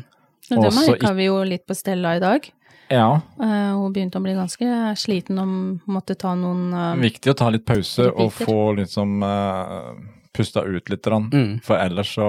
Men 0.51 0.67
det 0.67 0.73
merka 0.77 1.13
vi 1.17 1.29
jo 1.29 1.39
litt 1.47 1.65
på 1.69 1.77
Stella 1.77 2.17
i 2.19 2.23
dag. 2.23 2.49
Ja, 2.93 3.23
Uh, 3.41 3.73
hun 3.79 3.93
begynte 3.95 4.21
å 4.21 4.25
bli 4.25 4.35
ganske 4.37 4.67
sliten 5.01 5.39
og 5.41 5.87
måtte 5.91 6.15
ta 6.19 6.35
noen 6.37 6.75
uh, 6.77 6.99
viktig 7.01 7.33
å 7.33 7.37
ta 7.39 7.49
litt 7.51 7.65
pause 7.67 8.05
og 8.11 8.35
få 8.37 8.75
liksom 8.79 9.23
uh, 9.25 9.95
pusta 10.37 10.65
ut 10.67 10.93
litt. 10.93 11.09
Mm. 11.09 11.63
For 11.65 11.81
ellers 11.81 12.13
så 12.19 12.29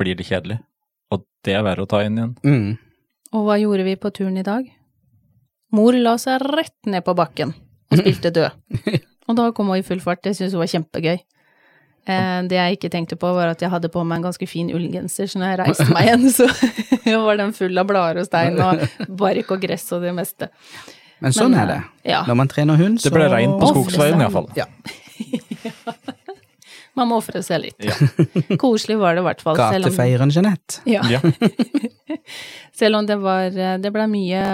blir 0.00 0.16
det 0.18 0.26
kjedelig. 0.30 0.58
Og 1.12 1.26
det 1.44 1.58
er 1.58 1.66
verre 1.66 1.84
å 1.84 1.90
ta 1.90 2.00
inn 2.06 2.18
igjen. 2.18 2.32
Mm. 2.42 3.04
Og 3.34 3.46
hva 3.46 3.58
gjorde 3.60 3.86
vi 3.86 3.98
på 4.00 4.10
turen 4.16 4.40
i 4.40 4.46
dag? 4.46 4.66
Mor 5.74 5.96
la 5.98 6.16
seg 6.22 6.42
rett 6.54 6.88
ned 6.88 7.04
på 7.06 7.16
bakken 7.18 7.52
og 7.54 7.98
spilte 8.00 8.32
død. 8.34 8.98
Og 9.28 9.38
da 9.38 9.50
kom 9.56 9.70
hun 9.72 9.80
i 9.80 9.86
full 9.86 10.02
fart, 10.04 10.24
det 10.24 10.34
syntes 10.36 10.56
hun 10.56 10.64
var 10.64 10.72
kjempegøy. 10.72 11.18
Eh, 12.06 12.42
det 12.50 12.56
jeg 12.58 12.76
ikke 12.76 12.90
tenkte 12.92 13.16
på, 13.16 13.30
var 13.34 13.48
at 13.54 13.62
jeg 13.64 13.70
hadde 13.72 13.88
på 13.88 14.02
meg 14.04 14.18
en 14.20 14.26
ganske 14.26 14.46
fin 14.48 14.68
ullgenser, 14.76 15.24
så 15.30 15.38
når 15.40 15.54
jeg 15.54 15.58
reiste 15.62 15.86
meg 15.94 16.04
igjen, 16.10 16.26
så 16.34 16.48
var 17.26 17.36
den 17.40 17.52
full 17.56 17.78
av 17.80 17.86
blader 17.88 18.20
og 18.20 18.26
stein 18.28 18.58
og 18.60 18.82
bark 19.08 19.50
og 19.56 19.60
gress 19.62 19.86
og 19.96 20.02
det 20.04 20.12
meste. 20.14 20.50
Men 21.24 21.32
sånn 21.32 21.54
Men, 21.54 21.60
er 21.62 21.66
det. 21.70 21.78
eh, 22.04 22.10
ja. 22.12 22.20
Når 22.28 22.36
man 22.42 22.48
trener 22.52 22.76
hund, 22.76 22.98
så 23.00 23.08
Det 23.08 23.14
ble 23.16 23.30
reint 23.32 23.56
på 23.62 23.70
skogsveien 23.72 24.20
iallfall. 24.20 24.50
Ja. 24.58 24.66
Man 26.94 27.08
må 27.10 27.16
ofre 27.18 27.40
seg 27.42 27.58
litt. 27.64 27.86
Koselig 28.62 28.94
var 29.00 29.16
det 29.16 29.24
i 29.24 29.26
hvert 29.26 29.40
fall. 29.42 29.56
om- 29.58 29.72
Gatefeieren 29.82 30.30
Jeanette. 30.30 30.78
Ja. 30.86 31.02
Ja. 31.10 31.18
Selv 32.72 33.00
om 33.00 33.06
det 33.08 33.16
var 33.18 33.50
Det 33.50 33.90
ble 33.92 34.06
mye 34.12 34.44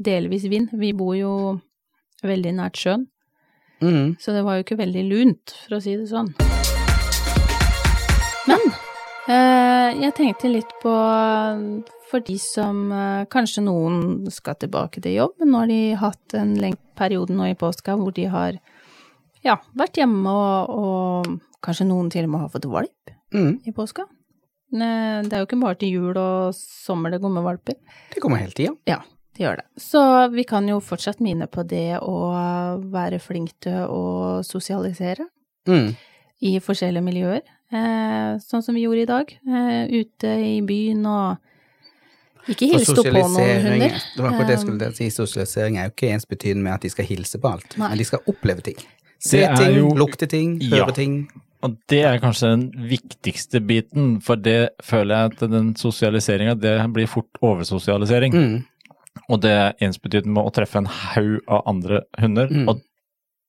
delvis 0.00 0.46
vind. 0.48 0.72
Vi 0.72 0.92
bor 0.96 1.12
jo 1.18 1.34
veldig 2.24 2.54
nært 2.56 2.80
sjøen, 2.80 3.04
Mm. 3.84 4.16
så 4.18 4.32
det 4.32 4.44
var 4.46 4.56
jo 4.56 4.62
ikke 4.64 4.78
veldig 4.80 5.02
lunt, 5.10 5.52
for 5.66 5.76
å 5.76 5.82
si 5.82 5.92
det 5.96 6.08
sånn. 6.08 6.32
Men 8.48 8.60
eh, 9.28 9.90
jeg 10.04 10.14
tenkte 10.18 10.50
litt 10.52 10.72
på 10.82 10.92
for 12.10 12.20
de 12.26 12.36
som 12.38 12.82
eh, 12.92 13.24
Kanskje 13.32 13.64
noen 13.64 14.26
skal 14.32 14.58
tilbake 14.60 15.00
til 15.02 15.16
jobb, 15.18 15.36
men 15.40 15.50
nå 15.54 15.62
har 15.62 15.70
de 15.72 15.78
hatt 16.02 16.36
en 16.38 16.54
lengre 16.60 16.80
periode 16.98 17.34
nå 17.34 17.48
i 17.50 17.56
påska 17.58 17.96
hvor 17.98 18.12
de 18.14 18.28
har 18.30 18.58
ja, 19.44 19.56
vært 19.76 19.98
hjemme 19.98 20.30
og, 20.30 20.70
og 20.70 21.32
kanskje 21.64 21.88
noen 21.88 22.10
til 22.12 22.28
og 22.28 22.34
med 22.34 22.44
har 22.46 22.52
fått 22.54 22.68
valp 22.70 22.92
Mm. 23.34 23.56
i 23.66 23.72
påska. 23.74 24.04
Det 24.70 24.86
er 25.34 25.40
jo 25.40 25.46
ikke 25.48 25.56
bare 25.58 25.74
til 25.80 25.90
jul 25.90 26.18
og 26.20 26.52
sommer 26.54 27.10
det 27.10 27.18
går 27.18 27.32
med 27.34 27.42
valper. 27.42 27.74
Det 28.14 28.20
kommer 28.22 28.38
hele 28.38 28.54
tida. 28.54 28.70
Ja, 28.86 29.00
det 29.34 29.42
gjør 29.42 29.56
det. 29.58 29.64
Så 29.82 30.02
vi 30.30 30.44
kan 30.46 30.68
jo 30.70 30.76
fortsatt 30.78 31.18
mine 31.18 31.48
på 31.50 31.64
det 31.66 31.96
å 31.98 32.14
være 32.94 33.18
flink 33.18 33.56
til 33.66 33.88
å 33.90 34.02
sosialisere 34.46 35.26
Mm. 35.66 35.96
I 36.44 36.58
forskjellige 36.60 37.04
miljøer, 37.06 37.40
eh, 37.72 38.34
sånn 38.44 38.62
som 38.62 38.74
vi 38.76 38.84
gjorde 38.84 39.02
i 39.06 39.08
dag. 39.10 39.30
Eh, 39.48 40.02
ute 40.02 40.32
i 40.44 40.58
byen 40.66 41.06
og 41.08 41.38
ikke 42.52 42.68
hilse 42.68 42.92
hilste 42.92 43.06
på 43.08 43.22
noen 43.22 43.62
hunder. 43.64 43.94
Det 44.16 44.20
var 44.20 44.30
akkurat 44.34 44.50
det 44.50 44.56
jeg 44.56 44.58
Eh, 44.58 44.64
skulle 44.66 44.90
si. 44.98 45.08
Sosialisering 45.14 45.78
er 45.80 45.88
jo 45.88 45.94
ikke 45.94 46.12
ensbetydende 46.12 46.62
med 46.66 46.74
at 46.74 46.82
de 46.84 46.90
skal 46.92 47.06
hilse 47.08 47.40
på 47.40 47.52
alt, 47.54 47.78
Nei. 47.78 47.88
men 47.88 47.98
de 47.98 48.04
skal 48.04 48.20
oppleve 48.28 48.62
ting. 48.62 48.76
Se 49.18 49.40
ting, 49.56 49.76
jo- 49.78 49.94
lukte 49.96 50.28
ting, 50.28 50.58
Ja. 50.60 50.84
høre 50.84 50.94
ting. 50.94 51.28
Og 51.62 51.78
det 51.88 52.02
er 52.04 52.18
kanskje 52.20 52.50
den 52.50 52.88
viktigste 52.90 53.60
biten, 53.66 54.20
for 54.20 54.36
det 54.36 54.70
føler 54.82 55.14
jeg 55.16 55.32
at 55.32 55.50
den 55.50 55.74
sosialiseringa, 55.74 56.60
det 56.60 56.92
blir 56.92 57.06
fort 57.08 57.32
oversosialisering. 57.40 58.32
Mm. 58.34 58.64
Og 59.30 59.40
det 59.40 59.50
er 59.50 59.72
ensbetydende 59.80 60.26
med 60.34 60.44
å 60.44 60.52
treffe 60.52 60.76
en 60.76 60.84
haug 60.84 61.40
av 61.48 61.62
andre 61.66 62.02
hunder, 62.18 62.48
Mm. 62.48 62.68
og 62.68 62.82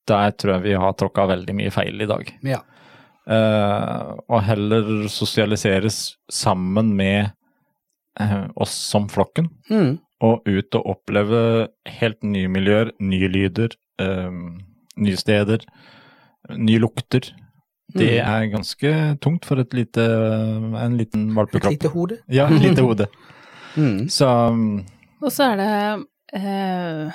der 0.08 0.32
tror 0.32 0.54
jeg 0.54 0.64
vi 0.64 0.74
har 0.74 0.94
tråkka 0.94 1.28
veldig 1.28 1.56
mye 1.56 1.72
feil 1.74 2.02
i 2.02 2.06
dag. 2.06 2.32
Ja. 2.44 2.60
Eh, 3.28 4.12
og 4.30 4.42
heller 4.46 5.08
sosialiseres 5.10 6.16
sammen 6.32 6.92
med 6.96 7.32
eh, 8.20 8.48
oss 8.56 8.72
som 8.92 9.08
flokken, 9.10 9.50
Mm. 9.70 9.98
og 10.22 10.46
ut 10.48 10.76
og 10.76 10.86
oppleve 10.94 11.68
helt 11.88 12.22
nye 12.24 12.48
miljøer, 12.48 12.92
nye 13.02 13.28
lyder, 13.28 13.74
eh, 14.00 14.30
nye 14.98 15.18
steder, 15.18 15.66
nye 16.56 16.80
lukter. 16.80 17.32
Det 17.96 18.22
Mm. 18.24 18.28
er 18.28 18.48
ganske 18.54 19.20
tungt 19.22 19.46
for 19.46 19.60
et 19.60 19.74
lite, 19.74 20.02
en 20.02 20.98
liten 20.98 21.30
Et 21.30 21.36
valpekropp. 21.36 21.72
lite 21.72 21.90
hode. 21.94 22.18
Ja, 22.30 22.48
et 22.48 22.62
lite 22.62 22.82
hode. 22.88 23.08
Mm. 23.76 24.08
Så 24.10 24.28
um, 24.50 24.86
Og 25.22 25.32
så 25.32 25.44
er 25.52 25.56
det 25.58 26.06
eh, 26.34 27.12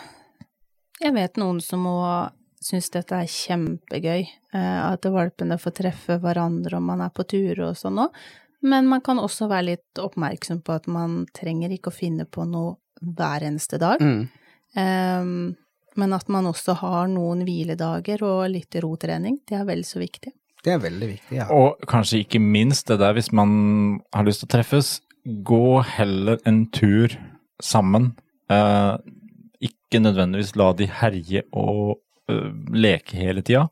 Jeg 1.02 1.14
vet 1.14 1.36
noen 1.38 1.60
som 1.60 1.80
må 1.80 2.28
synes 2.70 2.90
dette 2.94 3.16
er 3.16 3.30
kjempegøy, 3.30 4.26
eh, 4.54 4.80
at 4.86 5.06
valpene 5.10 5.58
får 5.60 5.76
treffe 5.82 6.18
hverandre 6.22 6.78
om 6.78 6.86
man 6.92 7.02
er 7.04 7.12
på 7.14 7.26
turer 7.28 7.66
og 7.68 7.78
sånn 7.78 8.00
òg, 8.06 8.20
men 8.62 8.88
man 8.88 9.00
kan 9.04 9.20
også 9.20 9.48
være 9.50 9.70
litt 9.70 10.00
oppmerksom 10.00 10.60
på 10.64 10.76
at 10.76 10.86
man 10.90 11.24
trenger 11.36 11.72
ikke 11.72 11.92
å 11.92 11.96
finne 11.96 12.26
på 12.28 12.44
noe 12.48 12.76
hver 13.00 13.46
eneste 13.48 13.80
dag, 13.80 14.00
Mm. 14.00 14.28
Um, 14.70 15.56
men 15.98 16.12
at 16.14 16.28
man 16.30 16.46
også 16.46 16.76
har 16.78 17.08
noen 17.10 17.42
hviledager 17.42 18.22
og 18.22 18.44
litt 18.52 18.76
rotrening, 18.82 19.40
det 19.48 19.58
er 19.58 19.64
vel 19.68 19.82
så 19.86 19.98
viktig. 19.98 20.32
Det 20.62 20.74
er 20.74 20.82
veldig 20.82 21.08
viktig, 21.08 21.36
ja. 21.40 21.48
Og 21.50 21.80
kanskje 21.88 22.20
ikke 22.22 22.40
minst 22.42 22.90
det 22.90 23.00
der 23.00 23.16
hvis 23.16 23.32
man 23.34 24.00
har 24.14 24.26
lyst 24.28 24.44
til 24.44 24.50
å 24.50 24.54
treffes, 24.54 24.92
gå 25.24 25.80
heller 25.96 26.40
en 26.48 26.62
tur 26.72 27.16
sammen. 27.62 28.12
Uh, 28.52 28.96
ikke 29.60 30.00
nødvendigvis 30.00 30.54
la 30.60 30.70
de 30.76 30.88
herje 31.00 31.44
og 31.50 31.98
leke 32.74 33.16
hele 33.18 33.42
tida, 33.46 33.66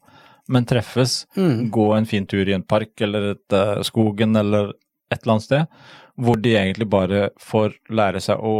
men 0.48 0.64
treffes. 0.68 1.22
Mm. 1.36 1.70
Gå 1.74 1.86
en 1.96 2.06
fin 2.08 2.26
tur 2.28 2.48
i 2.48 2.54
en 2.56 2.64
park 2.64 3.00
eller 3.04 3.32
et, 3.34 3.56
uh, 3.56 3.80
skogen 3.86 4.36
eller 4.40 4.72
et 5.12 5.20
eller 5.22 5.34
annet 5.36 5.46
sted, 5.46 5.80
hvor 6.18 6.40
de 6.42 6.54
egentlig 6.58 6.88
bare 6.90 7.28
får 7.40 7.76
lære 7.94 8.20
seg 8.24 8.40
å 8.44 8.54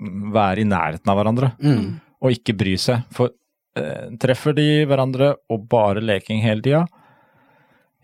mm, 0.00 0.32
være 0.34 0.62
i 0.64 0.68
nærheten 0.68 1.12
av 1.12 1.18
hverandre, 1.20 1.52
Mm. 1.62 1.86
og 2.22 2.30
ikke 2.36 2.54
bry 2.56 2.74
seg. 2.80 3.02
For 3.12 3.32
uh, 3.78 4.08
treffer 4.22 4.54
de 4.56 4.68
hverandre 4.88 5.34
og 5.50 5.66
bare 5.72 6.00
leking 6.04 6.42
hele 6.44 6.62
tida, 6.64 6.84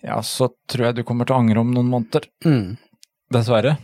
ja, 0.04 0.20
så 0.22 0.48
tror 0.70 0.86
jeg 0.88 0.98
du 1.00 1.04
kommer 1.04 1.26
til 1.26 1.34
å 1.34 1.40
angre 1.42 1.60
om 1.64 1.72
noen 1.74 1.88
måneder. 1.90 2.28
Mm. 2.46 2.76
Dessverre. 3.34 3.76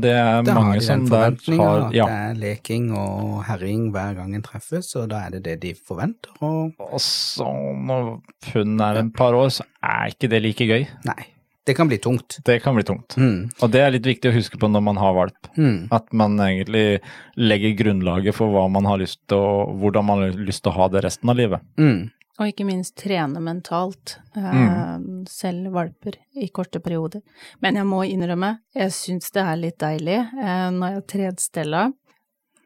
Det 0.00 0.10
er 0.10 0.42
Da 0.42 0.52
har 0.54 0.74
de 0.74 0.80
som 0.80 1.04
der 1.08 1.18
har 1.56 1.86
at 1.86 1.92
Ja. 1.94 2.06
det 2.06 2.14
er 2.14 2.34
leking 2.40 2.92
og 2.96 3.44
herring 3.44 3.90
hver 3.92 4.14
gang 4.16 4.34
en 4.34 4.42
treffes, 4.42 4.94
og 4.96 5.08
da 5.10 5.26
er 5.26 5.30
det 5.30 5.42
det 5.44 5.60
de 5.60 5.74
forventer, 5.74 6.30
og 6.40 6.72
Og 6.78 6.98
så 7.00 7.44
når 7.76 8.20
hun 8.54 8.80
er 8.80 8.96
en 9.00 9.10
par 9.10 9.32
år, 9.34 9.48
så 9.50 9.62
er 9.82 10.08
ikke 10.14 10.30
det 10.30 10.42
like 10.42 10.64
gøy. 10.66 10.86
nei. 11.04 11.26
Det 11.64 11.76
kan 11.76 11.86
bli 11.86 11.96
tungt. 11.98 12.40
Det 12.44 12.60
kan 12.60 12.74
bli 12.74 12.82
tungt. 12.82 13.14
Mm. 13.16 13.48
Og 13.62 13.70
det 13.70 13.80
er 13.80 13.90
litt 13.92 14.02
viktig 14.02 14.32
å 14.32 14.34
huske 14.34 14.58
på 14.58 14.68
når 14.68 14.82
man 14.82 14.96
har 14.96 15.12
valp. 15.14 15.46
Mm. 15.56 15.86
At 15.92 16.12
man 16.12 16.36
egentlig 16.36 17.00
legger 17.36 17.76
grunnlaget 17.78 18.34
for 18.34 18.50
hva 18.50 18.68
man 18.68 18.84
har 18.84 18.98
lyst 18.98 19.20
til 19.28 19.38
og 19.38 19.78
hvordan 19.78 20.04
man 20.04 20.18
har 20.24 20.30
lyst 20.32 20.64
til 20.64 20.72
å 20.72 20.74
ha 20.74 20.88
det 20.88 21.04
resten 21.04 21.30
av 21.30 21.36
livet. 21.36 21.60
Mm. 21.78 22.10
Og 22.42 22.48
ikke 22.50 22.64
minst 22.66 22.96
trene 22.98 23.38
mentalt, 23.38 24.16
eh, 24.34 24.96
Mm. 24.98 25.24
selv 25.30 25.70
valper 25.72 26.16
i 26.34 26.48
korte 26.48 26.80
perioder. 26.82 27.22
Men 27.62 27.76
jeg 27.78 27.84
må 27.86 28.02
innrømme, 28.04 28.58
jeg 28.74 28.90
syns 28.90 29.30
det 29.30 29.42
er 29.44 29.56
litt 29.60 29.78
deilig 29.78 30.18
eh, 30.18 30.70
når 30.74 30.88
jeg 31.10 31.26
har 31.26 31.36
Stella, 31.38 31.92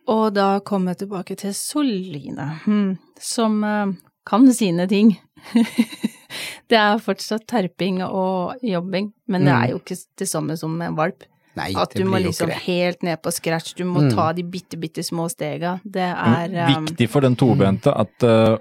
og 0.09 0.33
da 0.35 0.61
kommer 0.61 0.95
jeg 0.95 1.03
tilbake 1.09 1.37
til 1.37 1.53
Soline, 1.53 2.61
hm, 2.65 2.97
som 3.21 3.63
eh, 3.65 3.93
kan 4.25 4.51
sine 4.53 4.87
ting. 4.89 5.19
det 6.69 6.79
er 6.79 6.99
fortsatt 7.03 7.47
terping 7.47 8.01
og 8.07 8.57
jobbing, 8.63 9.13
men 9.29 9.45
det 9.45 9.53
Mm. 9.53 9.63
er 9.63 9.69
jo 9.71 9.79
ikke 9.79 9.99
det 10.17 10.29
samme 10.29 10.57
som 10.57 10.81
en 10.83 10.97
valp. 10.97 11.25
Nei, 11.57 11.73
At 11.75 11.95
du 11.95 12.05
må 12.05 12.19
liksom 12.23 12.51
helt 12.51 13.03
ned 13.03 13.23
på 13.23 13.33
scratch, 13.33 13.75
du 13.77 13.85
må 13.85 14.03
Mm. 14.03 14.15
ta 14.15 14.33
de 14.33 14.43
bitte, 14.43 14.77
bitte 14.79 15.03
små 15.03 15.29
stega. 15.31 15.81
Det 15.85 16.03
er 16.03 16.77
um, 16.77 16.85
Viktig 16.87 17.09
for 17.09 17.21
den 17.21 17.35
tobente 17.37 17.87
at 17.99 18.23
uh, 18.23 18.59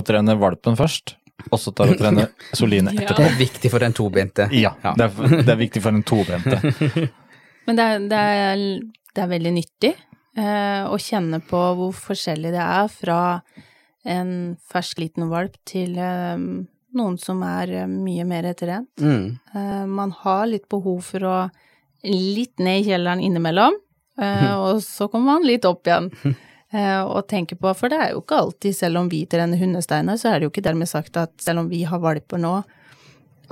å 0.00 0.04
trene 0.06 0.34
valpen 0.40 0.76
først, 0.78 1.14
og 1.50 1.58
så 1.60 1.72
tar 1.76 1.92
å 1.92 1.98
trene 1.98 2.28
Soline 2.56 2.92
Ja. 2.94 3.02
etterpå. 3.04 3.22
Det 3.22 3.30
er 3.34 3.38
viktig 3.40 3.70
for 3.72 3.84
den 3.84 3.92
tobente. 3.96 4.48
Ja, 4.54 4.74
Ja. 4.84 4.94
Det, 4.96 5.10
er, 5.10 5.36
det 5.42 5.52
er 5.54 5.60
viktig 5.60 5.82
for 5.84 5.92
den 5.96 6.02
tobente. 6.06 6.60
Men 7.66 7.76
det 7.78 7.84
er, 7.84 8.02
det 8.10 8.18
er, 8.20 8.64
det 9.16 9.22
er 9.24 9.30
veldig 9.30 9.52
nyttig 9.56 9.92
eh, 10.36 10.82
å 10.84 10.98
kjenne 11.00 11.40
på 11.48 11.60
hvor 11.78 11.92
forskjellig 11.96 12.50
det 12.52 12.60
er 12.64 12.88
fra 12.92 13.18
en 14.04 14.32
fersk 14.68 14.98
liten 15.00 15.30
valp 15.32 15.54
til 15.64 15.94
eh, 15.96 16.36
noen 16.94 17.16
som 17.18 17.40
er 17.48 17.72
eh, 17.82 17.86
mye 17.88 18.26
mer 18.28 18.50
trent. 18.58 18.90
Mm. 19.00 19.30
Eh, 19.54 19.84
man 19.88 20.12
har 20.24 20.44
litt 20.50 20.68
behov 20.68 21.00
for 21.08 21.24
å 21.24 21.36
litt 22.04 22.60
ned 22.60 22.82
i 22.82 22.88
kjelleren 22.90 23.22
innimellom, 23.24 23.78
eh, 24.20 24.50
og 24.66 24.82
så 24.84 25.08
kommer 25.08 25.38
man 25.38 25.48
litt 25.48 25.64
opp 25.64 25.88
igjen. 25.88 26.10
Eh, 26.74 27.02
og 27.06 27.28
tenke 27.30 27.54
på, 27.60 27.70
for 27.78 27.92
det 27.92 28.00
er 28.02 28.14
jo 28.16 28.22
ikke 28.24 28.38
alltid, 28.42 28.74
selv 28.74 28.98
om 29.04 29.08
vi 29.12 29.20
trener 29.30 29.60
hundesteiner, 29.60 30.18
så 30.18 30.32
er 30.32 30.40
det 30.40 30.48
jo 30.48 30.54
ikke 30.54 30.64
dermed 30.66 30.90
sagt 30.90 31.16
at 31.20 31.30
selv 31.42 31.62
om 31.62 31.68
vi 31.70 31.84
har 31.86 32.00
valper 32.02 32.40
nå, 32.42 32.56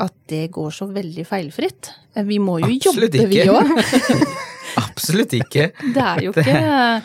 at 0.03 0.15
det 0.33 0.47
går 0.57 0.73
så 0.75 0.89
veldig 0.91 1.23
feilfritt. 1.29 1.93
Eh, 2.17 2.25
Vi 2.27 2.41
må 2.43 2.59
jo 2.63 2.67
Absolutt 2.73 3.15
jobbe, 3.15 3.29
vi 3.31 3.43
ikke. 3.45 3.61
òg. 3.61 4.33
Absolutt 4.83 5.35
ikke. 5.37 5.67
Det 5.95 6.01
er 6.03 6.23
jo 6.25 6.33
ikke 6.33 6.61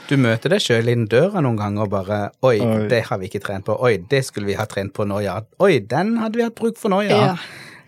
Du 0.08 0.14
møter 0.24 0.54
deg 0.54 0.62
sjøl 0.64 0.88
innen 0.94 1.10
døra 1.12 1.42
noen 1.44 1.58
ganger 1.60 1.84
og 1.84 1.92
bare 1.92 2.20
Oi, 2.48 2.56
Oi. 2.64 2.86
det 2.88 3.02
har 3.10 3.20
vi 3.20 3.28
ikke 3.28 3.42
trent 3.44 3.66
på. 3.68 3.76
Oi, 3.84 3.98
det 4.10 4.22
skulle 4.26 4.48
vi 4.48 4.56
ha 4.56 4.66
trent 4.72 4.94
på 4.96 5.04
nå, 5.06 5.20
ja. 5.26 5.42
Oi, 5.60 5.80
den 5.84 6.16
hadde 6.22 6.40
vi 6.40 6.46
hatt 6.48 6.56
bruk 6.58 6.80
for 6.80 6.94
nå, 6.96 7.02
ja. 7.10 7.20
Ja. 7.20 7.36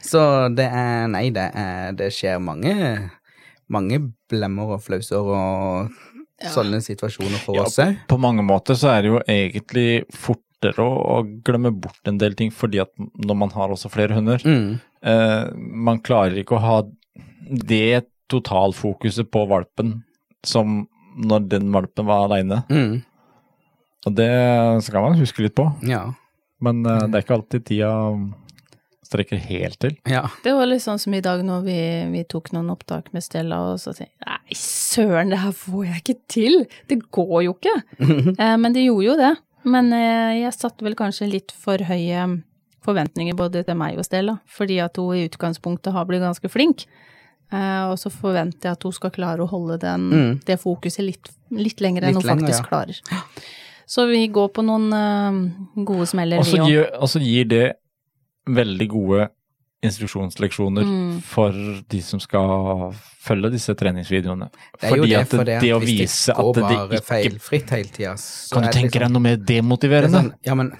Så 0.03 0.19
det 0.55 0.67
er 0.67 1.07
Nei, 1.11 1.29
det, 1.35 1.47
er, 1.55 1.95
det 1.97 2.11
skjer 2.15 2.37
mange 2.43 2.75
mange 3.69 3.99
blemmer 4.31 4.71
og 4.75 4.81
flauser 4.81 5.21
og 5.21 5.91
Ja. 6.41 6.49
sånne 6.53 6.79
situasjoner 6.81 7.39
for 7.43 7.55
Ja, 7.57 7.63
oss 7.67 7.75
selv. 7.75 7.97
På 8.07 8.17
mange 8.19 8.43
måter 8.45 8.77
så 8.79 8.93
er 8.93 9.01
det 9.03 9.09
jo 9.11 9.19
egentlig 9.27 10.05
fortere 10.15 10.79
å, 10.85 10.93
å 11.19 11.43
glemme 11.43 11.71
bort 11.71 11.99
en 12.07 12.17
del 12.17 12.33
ting, 12.39 12.51
fordi 12.51 12.79
at 12.81 12.91
når 12.97 13.35
man 13.35 13.49
har 13.55 13.69
også 13.75 13.91
flere 13.91 14.15
hunder, 14.15 14.37
Mm. 14.45 14.79
eh, 15.03 15.49
man 15.57 15.99
klarer 15.99 16.37
ikke 16.39 16.55
å 16.55 16.63
ha 16.63 16.77
det 17.49 18.05
totalfokuset 18.29 19.29
på 19.31 19.45
valpen 19.49 20.03
som 20.45 20.87
når 21.19 21.47
den 21.49 21.71
valpen 21.73 22.05
var 22.07 22.27
aleine. 22.29 22.61
Mm. 22.69 23.01
Og 24.07 24.15
det 24.15 24.29
skal 24.85 25.01
man 25.03 25.17
huske 25.19 25.43
litt 25.43 25.55
på, 25.55 25.65
Ja. 25.83 26.13
men 26.61 26.85
eh, 26.85 27.07
det 27.07 27.15
er 27.15 27.23
ikke 27.25 27.35
alltid 27.41 27.65
tida 27.65 27.91
strekker 29.09 29.41
helt 29.49 29.79
til. 29.81 29.95
Ja. 30.09 30.23
Det 30.45 30.53
var 30.53 30.69
litt 30.69 30.83
sånn 30.85 30.99
som 31.01 31.13
i 31.17 31.21
dag 31.25 31.41
når 31.45 31.63
vi, 31.65 31.77
vi 32.13 32.23
tok 32.29 32.51
noen 32.53 32.69
opptak 32.73 33.09
med 33.15 33.25
Stella, 33.25 33.57
og 33.73 33.79
så 33.81 33.93
sier 33.97 34.07
jeg 34.07 34.27
nei, 34.29 34.57
søren, 34.57 35.33
det 35.33 35.39
her 35.41 35.55
får 35.57 35.85
jeg 35.89 36.03
ikke 36.03 36.17
til! 36.29 36.59
Det 36.89 36.99
går 37.09 37.39
jo 37.47 37.55
ikke! 37.57 37.73
eh, 38.37 38.55
men 38.61 38.75
det 38.77 38.85
gjorde 38.85 39.07
jo 39.09 39.15
det. 39.19 39.31
Men 39.69 39.89
eh, 39.97 40.37
jeg 40.45 40.55
satte 40.55 40.85
vel 40.85 40.95
kanskje 40.99 41.27
litt 41.29 41.51
for 41.51 41.81
høye 41.89 42.27
forventninger 42.85 43.35
både 43.35 43.65
til 43.67 43.75
meg 43.77 43.97
og 43.99 44.05
Stella, 44.07 44.37
fordi 44.47 44.77
at 44.85 44.95
hun 45.01 45.17
i 45.17 45.25
utgangspunktet 45.27 45.91
har 45.93 46.05
blitt 46.07 46.23
ganske 46.23 46.49
flink. 46.53 46.85
Eh, 47.51 47.83
og 47.89 47.97
så 47.99 48.11
forventer 48.13 48.69
jeg 48.69 48.77
at 48.77 48.85
hun 48.87 48.93
skal 48.95 49.11
klare 49.15 49.43
å 49.43 49.49
holde 49.49 49.79
den, 49.81 50.05
Mm. 50.13 50.31
det 50.45 50.59
fokuset 50.61 51.03
litt, 51.03 51.29
litt 51.51 51.81
lenger 51.81 52.05
enn 52.07 52.13
Litt 52.15 52.21
hun 52.23 52.29
lenger, 52.29 52.45
faktisk 52.45 52.63
ja. 52.63 52.69
klarer. 52.69 53.43
Så 53.89 54.05
vi 54.05 54.21
går 54.29 54.51
på 54.53 54.61
noen 54.61 54.91
uh, 54.93 55.83
gode 55.83 56.05
smeller, 56.05 56.43
vi 56.45 56.59
òg. 56.61 56.91
og 57.01 57.09
så 57.09 57.17
gir 57.25 57.47
det 57.49 57.63
veldig 58.55 58.87
gode 58.89 59.29
instruksjonsleksjoner 59.83 60.83
Mm. 60.83 61.21
for 61.23 61.51
de 61.89 62.01
som 62.01 62.19
skal 62.19 62.93
følge 63.23 63.51
disse 63.53 63.73
treningsvideoene. 63.75 64.49
Det 64.79 64.83
er 64.83 64.95
jo 64.95 65.03
Fordi 65.03 65.09
det, 65.09 65.27
for 65.29 65.43
det, 65.45 65.61
det 65.61 65.71
å 65.75 65.79
vise 65.79 66.33
det 66.33 66.35
går 66.35 66.49
at 66.49 66.55
det 66.55 66.63
bare 66.63 66.89
ikke 66.99 67.07
feilfritt 67.07 67.69
hele 67.69 67.89
tida, 67.95 68.13
så 68.17 68.53
Kan 68.53 68.63
du 68.63 68.67
er 68.67 68.71
tenke 68.73 68.83
liksom- 68.91 68.99
deg 69.01 69.11
noe 69.11 69.21
mer 69.21 69.33
er 69.33 69.37
demotiverende? 69.37 70.11
sånn, 70.23 70.33
Ja, 70.45 70.53
men 70.55 70.71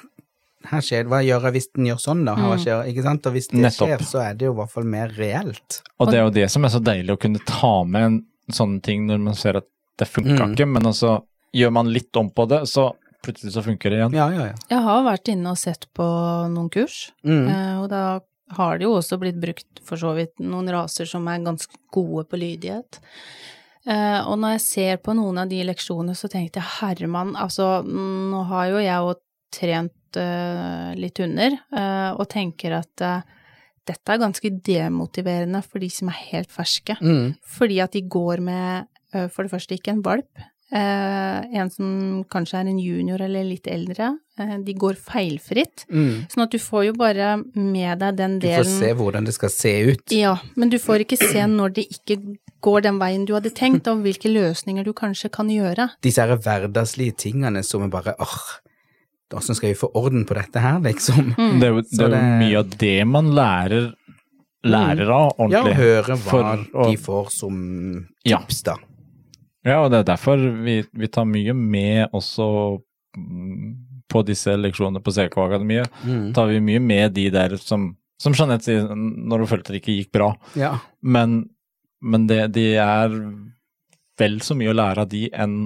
her 0.65 0.79
skjer 0.81 1.05
hva 1.07 1.23
gjør 1.23 1.41
jeg 1.43 1.53
hvis 1.53 1.67
den 1.73 1.85
gjør 1.85 1.99
sånn, 1.99 2.25
da? 2.25 2.35
Hva 2.35 2.55
Mm. 2.57 2.65
skjer, 2.65 2.87
ikke 2.93 3.03
sant? 3.03 3.25
Og 3.25 3.33
hvis 3.33 3.47
det 3.47 3.59
Nettopp. 3.61 3.87
skjer, 3.87 3.99
så 4.01 4.29
er 4.29 4.33
det 4.35 4.45
jo 4.45 4.51
i 4.51 4.55
hvert 4.55 4.69
fall 4.71 4.83
mer 4.83 5.07
reelt. 5.09 5.81
Og 5.99 6.07
det 6.11 6.15
er 6.15 6.23
jo 6.25 6.29
det 6.31 6.51
som 6.51 6.65
er 6.65 6.69
så 6.69 6.79
deilig 6.83 7.09
å 7.09 7.19
kunne 7.19 7.39
ta 7.45 7.83
med 7.85 8.01
en 8.03 8.25
sånn 8.51 8.81
ting 8.81 9.07
når 9.07 9.19
man 9.21 9.33
ser 9.35 9.55
at 9.57 9.65
det 9.97 10.07
funka 10.07 10.37
Mm. 10.39 10.55
ikke, 10.55 10.67
men 10.67 10.83
altså 10.83 11.23
gjør 11.55 11.71
man 11.71 11.87
litt 11.93 12.15
om 12.15 12.29
på 12.29 12.47
det, 12.47 12.61
så 12.67 12.93
plutselig 13.25 13.53
så 13.55 13.63
funker 13.65 13.89
det 13.93 13.99
igjen. 13.99 14.15
Ja, 14.17 14.29
ja, 14.33 14.45
ja. 14.51 14.55
Jeg 14.71 14.83
har 14.85 15.03
vært 15.05 15.31
inne 15.33 15.51
og 15.53 15.57
sett 15.61 15.87
på 15.97 16.05
noen 16.53 16.69
kurs, 16.73 17.11
Mm. 17.25 17.47
eh, 17.49 17.75
og 17.81 17.89
da 17.91 18.19
har 18.57 18.77
det 18.79 18.85
jo 18.87 18.95
også 18.97 19.19
blitt 19.21 19.39
brukt 19.39 19.79
for 19.85 19.97
så 20.01 20.15
vidt 20.17 20.39
noen 20.41 20.69
raser 20.73 21.05
som 21.05 21.27
er 21.27 21.43
ganske 21.45 21.75
gode 21.93 22.23
på 22.31 22.39
lydighet. 22.39 22.99
Eh, 23.85 24.21
og 24.27 24.39
når 24.41 24.55
jeg 24.57 24.61
ser 24.65 24.97
på 24.97 25.13
noen 25.15 25.37
av 25.41 25.49
de 25.49 25.61
leksjonene, 25.63 26.15
så 26.17 26.29
tenkte 26.29 26.59
jeg 26.61 26.71
herremann, 26.79 27.35
altså 27.35 27.83
nå 27.85 28.43
har 28.49 28.67
jo 28.71 28.79
jeg 28.81 29.05
jo 29.05 29.13
trent 29.53 30.17
eh, 30.17 30.95
litt 30.97 31.17
hunder, 31.21 31.55
eh, 31.71 32.11
og 32.17 32.27
tenker 32.29 32.73
at 32.79 33.05
dette 33.89 34.13
er 34.13 34.21
ganske 34.21 34.49
demotiverende 34.65 35.63
for 35.65 35.79
de 35.81 35.89
som 35.89 36.09
er 36.11 36.17
helt 36.31 36.51
ferske. 36.53 36.97
Mm. 37.01 37.35
Fordi 37.45 37.79
at 37.81 37.91
de 37.95 38.01
går 38.05 38.41
med, 38.45 38.85
for 39.33 39.43
det 39.45 39.51
første, 39.53 39.73
ikke 39.77 39.95
en 39.95 40.03
valp. 40.05 40.29
Eh, 40.71 41.59
en 41.59 41.69
som 41.73 42.23
kanskje 42.29 42.59
er 42.61 42.67
en 42.69 42.79
junior 42.79 43.21
eller 43.21 43.43
litt 43.43 43.67
eldre. 43.67 44.17
eh, 44.39 44.57
de 44.63 44.73
går 44.73 44.95
feilfritt. 44.95 45.85
Mm. 45.91 46.27
Sånn 46.31 46.43
at 46.45 46.51
du 46.51 46.59
får 46.59 46.85
jo 46.85 46.93
bare 46.93 47.43
med 47.55 47.99
deg 47.99 48.15
den 48.15 48.37
Du 48.39 48.47
får 48.47 48.63
se 48.69 48.93
hvordan 48.93 49.25
det 49.25 49.33
skal 49.35 49.49
se 49.49 49.73
ut. 49.91 50.11
Ja, 50.15 50.37
men 50.55 50.69
du 50.69 50.77
får 50.79 51.03
ikke 51.05 51.17
se 51.19 51.43
når 51.47 51.73
det 51.75 51.87
ikke 51.91 52.19
går 52.61 52.81
den 52.83 52.99
veien 52.99 53.25
du 53.25 53.33
hadde 53.33 53.51
tenkt, 53.55 53.87
og 53.87 54.01
hvilke 54.03 54.31
løsninger 54.31 54.83
du 54.85 54.93
kanskje 54.93 55.29
kan 55.31 55.47
gjøre. 55.51 55.89
Disse 56.01 56.21
her 56.23 56.35
hverdagslige 56.37 57.15
tingene 57.15 57.63
som 57.63 57.83
er 57.83 57.91
bare 57.91 58.15
åh, 58.19 58.37
åssen 59.35 59.55
skal 59.55 59.69
vi 59.73 59.77
få 59.77 59.91
orden 59.93 60.25
på 60.25 60.33
dette 60.35 60.59
her, 60.59 60.79
liksom? 60.79 61.33
Mm. 61.37 61.59
Det 61.59 61.67
er 61.67 61.73
jo, 61.75 61.81
det 61.81 61.99
er 61.99 62.03
jo 62.03 62.09
det- 62.15 62.39
mye 62.39 62.57
av 62.59 62.69
det 62.77 63.07
man 63.07 63.31
lærer, 63.35 63.93
lærer 64.63 65.09
av 65.13 65.51
Ja, 65.51 65.63
høre 65.63 66.15
hva 66.15 66.17
For 66.17 66.65
og, 66.73 66.91
de 66.91 66.97
får 66.97 67.29
som 67.31 68.07
tips, 68.25 68.63
da. 68.63 68.75
Ja, 69.67 69.81
og 69.83 69.89
det 69.91 69.99
er 70.03 70.07
derfor 70.13 70.39
vi, 70.63 70.77
vi 70.95 71.07
tar 71.11 71.25
mye 71.27 71.53
med 71.57 72.13
også 72.15 72.45
mm, 73.17 73.73
på 74.09 74.21
disse 74.25 74.55
leksjonene 74.57 75.01
på 75.03 75.11
CK 75.13 75.35
Akademiet. 75.43 75.89
Mm. 76.07 76.29
Tar 76.37 76.47
vi 76.49 76.61
mye 76.63 76.79
med 76.81 77.13
de 77.17 77.27
der 77.33 77.57
som, 77.61 77.91
som 78.21 78.33
Jeanette 78.37 78.65
sier, 78.69 78.87
når 78.95 79.43
hun 79.43 79.51
følte 79.51 79.73
det 79.75 79.81
ikke 79.83 79.97
gikk 79.99 80.11
bra. 80.15 80.31
Ja. 80.57 80.75
Men, 81.03 81.41
men 82.01 82.25
det, 82.31 82.45
de 82.55 82.69
er 82.81 83.13
vel 84.19 84.39
så 84.43 84.55
mye 84.57 84.71
å 84.71 84.77
lære 84.79 85.03
av 85.05 85.11
de 85.11 85.27
enn 85.31 85.59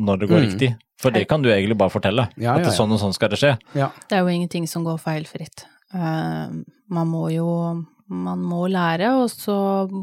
når 0.00 0.22
det 0.22 0.28
går 0.32 0.40
Mm. 0.40 0.48
riktig. 0.48 0.70
For 1.02 1.10
det 1.12 1.26
kan 1.28 1.42
du 1.42 1.48
egentlig 1.50 1.76
bare 1.76 1.90
fortelle. 1.92 2.28
Ja, 2.40 2.54
at 2.56 2.68
ja, 2.68 2.72
sånn 2.72 2.92
og 2.94 3.00
sånn 3.02 3.12
skal 3.12 3.28
det 3.32 3.38
skje. 3.40 3.56
ja. 3.74 3.88
Det 4.08 4.16
er 4.16 4.20
jo 4.22 4.30
ingenting 4.32 4.68
som 4.70 4.84
går 4.86 5.00
feilfritt. 5.02 5.64
Uh, 5.92 6.62
man 6.88 7.08
må 7.10 7.26
jo 7.34 7.46
man 8.08 8.42
må 8.42 8.66
lære, 8.68 9.12
og 9.22 9.30
så 9.30 9.54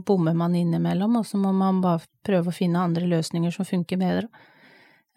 bommer 0.06 0.34
man 0.34 0.56
innimellom, 0.56 1.18
og 1.20 1.26
så 1.26 1.38
må 1.38 1.52
man 1.54 1.82
bare 1.82 2.02
prøve 2.26 2.50
å 2.52 2.56
finne 2.56 2.80
andre 2.80 3.08
løsninger 3.08 3.52
som 3.52 3.66
funker 3.66 3.98
bedre. 3.98 4.28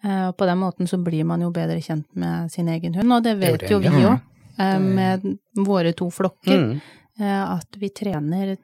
Eh, 0.03 0.27
og 0.29 0.37
på 0.37 0.45
den 0.45 0.59
måten 0.59 0.87
så 0.87 0.97
blir 1.03 1.23
man 1.25 1.41
jo 1.41 1.51
bedre 1.51 1.79
kjent 1.81 2.07
med 2.15 2.51
sin 2.51 2.67
egen 2.67 2.93
hund, 2.95 3.13
og 3.13 3.23
det 3.23 3.37
vet 3.39 3.69
jo 3.69 3.79
vi 3.79 3.87
òg, 3.89 4.19
med 4.79 5.23
våre 5.65 5.93
to 5.97 6.09
flokker, 6.11 6.59
Mm. 6.59 6.81
eh, 7.19 7.55
at 7.57 7.67
vi 7.79 7.89
trener 7.89 8.57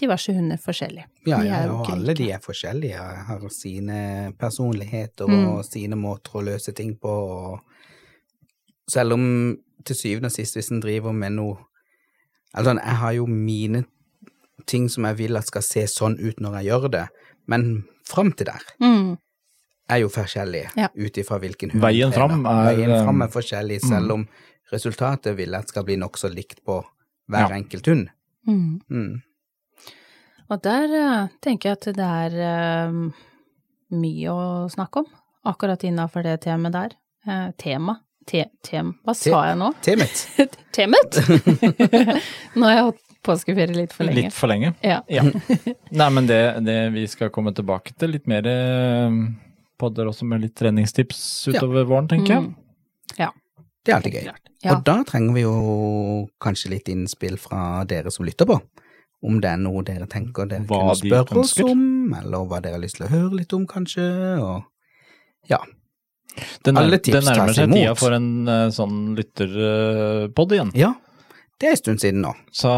diverse 0.00 0.32
hunder 0.32 0.56
forskjellig. 0.56 1.04
Ja, 1.26 1.42
ja, 1.44 1.72
og 1.72 1.88
alle 1.90 2.14
de 2.14 2.30
er 2.32 2.38
forskjellige, 2.40 2.96
har 2.96 3.48
sine 3.50 4.32
personligheter 4.38 5.26
Mm. 5.28 5.46
og 5.48 5.64
sine 5.64 5.96
måter 5.96 6.30
å 6.40 6.44
løse 6.44 6.74
ting 6.74 6.96
på. 6.96 7.08
Og 7.08 7.60
selv 8.88 9.12
om 9.12 9.56
til 9.84 9.96
syvende 9.96 10.26
og 10.26 10.32
sist, 10.32 10.56
hvis 10.56 10.70
en 10.70 10.80
driver 10.80 11.12
med 11.12 11.32
noe 11.32 11.58
Altså, 12.54 12.74
jeg 12.76 12.96
har 13.02 13.12
jo 13.12 13.26
mine 13.26 13.84
ting 14.66 14.88
som 14.90 15.04
jeg 15.04 15.16
vil 15.16 15.36
at 15.38 15.46
skal 15.46 15.62
se 15.62 15.84
sånn 15.90 16.18
ut 16.20 16.40
når 16.42 16.58
jeg 16.60 16.66
gjør 16.70 16.90
det, 16.90 17.04
men 17.46 17.84
fram 18.08 18.32
til 18.32 18.46
der 18.46 18.62
Mm. 18.80 19.18
er 19.88 19.96
jo 20.02 20.08
forskjellig 20.08 20.70
Ja. 20.76 20.88
ut 20.94 21.12
ifra 21.18 21.38
hvilken 21.40 21.70
hund 21.72 21.82
Veien 21.82 22.12
fram 22.12 22.46
er, 22.46 22.74
Veien 22.76 23.04
fram 23.04 23.16
um, 23.16 23.22
er 23.22 23.28
forskjellig, 23.28 23.80
selv 23.80 24.12
om 24.12 24.28
resultatet 24.72 25.36
vil 25.36 25.54
at 25.54 25.68
skal 25.68 25.84
bli 25.84 25.96
nokså 25.96 26.28
likt 26.34 26.64
på 26.64 26.84
hver 27.28 27.48
Ja. 27.48 27.56
enkelt 27.56 27.86
hund. 27.86 28.08
Mm. 28.46 28.80
Mm. 28.90 29.22
Og 30.50 30.62
der 30.62 30.84
eh, 30.84 31.28
tenker 31.40 31.70
jeg 31.70 31.72
at 31.78 31.94
det 31.94 31.98
er 31.98 32.32
eh, 32.34 32.92
mye 33.92 34.28
å 34.30 34.68
snakke 34.70 34.96
om, 35.04 35.06
akkurat 35.46 35.82
innafor 35.86 36.22
det 36.26 36.40
temaet 36.42 36.72
der. 36.72 36.90
Eh, 37.26 37.50
tema. 37.58 38.00
Te 38.28 38.44
tem. 38.66 38.92
Hva 39.04 39.14
Te- 39.16 39.30
sa 39.32 39.44
jeg 39.48 39.60
nå? 39.60 39.70
Temet. 39.84 40.24
Temet? 40.76 41.20
nå 42.58 42.66
har 42.66 42.74
jeg 42.74 42.88
hatt 42.90 43.00
påskeferie 43.26 43.76
litt 43.76 43.94
for 43.96 44.08
lenge. 44.08 44.26
Litt 44.28 44.36
for 44.36 44.50
lenge. 44.52 44.72
Ja. 44.84 45.00
Ja. 45.12 45.24
Nei, 45.26 46.08
men 46.16 46.28
det, 46.28 46.40
det 46.66 46.78
vi 46.94 47.06
skal 47.10 47.32
komme 47.34 47.52
tilbake 47.56 47.94
til, 47.98 48.14
litt 48.16 48.28
mer 48.30 48.46
eh, 48.48 49.18
podder 49.80 50.10
også 50.12 50.28
med 50.28 50.44
litt 50.44 50.56
treningstips 50.60 51.22
utover 51.52 51.88
våren, 51.88 52.08
tenker 52.10 52.36
jeg. 52.36 52.46
Mm. 52.48 53.16
Ja. 53.20 53.30
Det 53.84 53.92
er 53.92 53.98
alltid 53.98 54.16
gøy. 54.18 54.30
Ja. 54.60 54.74
Og 54.76 54.84
da 54.84 54.98
trenger 55.08 55.36
vi 55.36 55.44
jo 55.46 55.54
kanskje 56.44 56.74
litt 56.74 56.88
innspill 56.92 57.38
fra 57.40 57.82
dere 57.88 58.12
som 58.12 58.26
lytter 58.28 58.48
på. 58.48 58.58
Om 59.24 59.36
det 59.40 59.50
er 59.52 59.60
noe 59.60 59.82
dere 59.84 60.06
tenker 60.08 60.48
dere 60.48 60.64
Hva 60.68 60.80
kunne 60.80 60.96
de 60.96 61.10
spørre 61.10 61.42
oss 61.42 61.54
om, 61.64 61.82
eller 62.16 62.46
hva 62.48 62.60
dere 62.64 62.78
har 62.78 62.82
lyst 62.84 62.96
til 63.00 63.04
å 63.08 63.12
høre 63.12 63.40
litt 63.40 63.52
om, 63.56 63.66
kanskje. 63.68 64.04
Og 64.40 65.48
ja. 65.50 65.60
Det, 66.36 66.72
nær, 66.72 66.82
Alle 66.86 66.98
det 67.02 67.20
nærmer 67.26 67.52
seg 67.56 67.72
tida 67.74 67.94
for 67.98 68.14
en 68.16 68.28
uh, 68.48 68.68
sånn 68.74 69.14
lytterpod 69.18 70.52
igjen. 70.58 70.72
ja. 70.78 70.94
Det 71.60 71.68
er 71.68 71.74
en 71.74 71.76
stund 71.76 72.00
siden 72.00 72.22
nå. 72.24 72.30
Så 72.56 72.70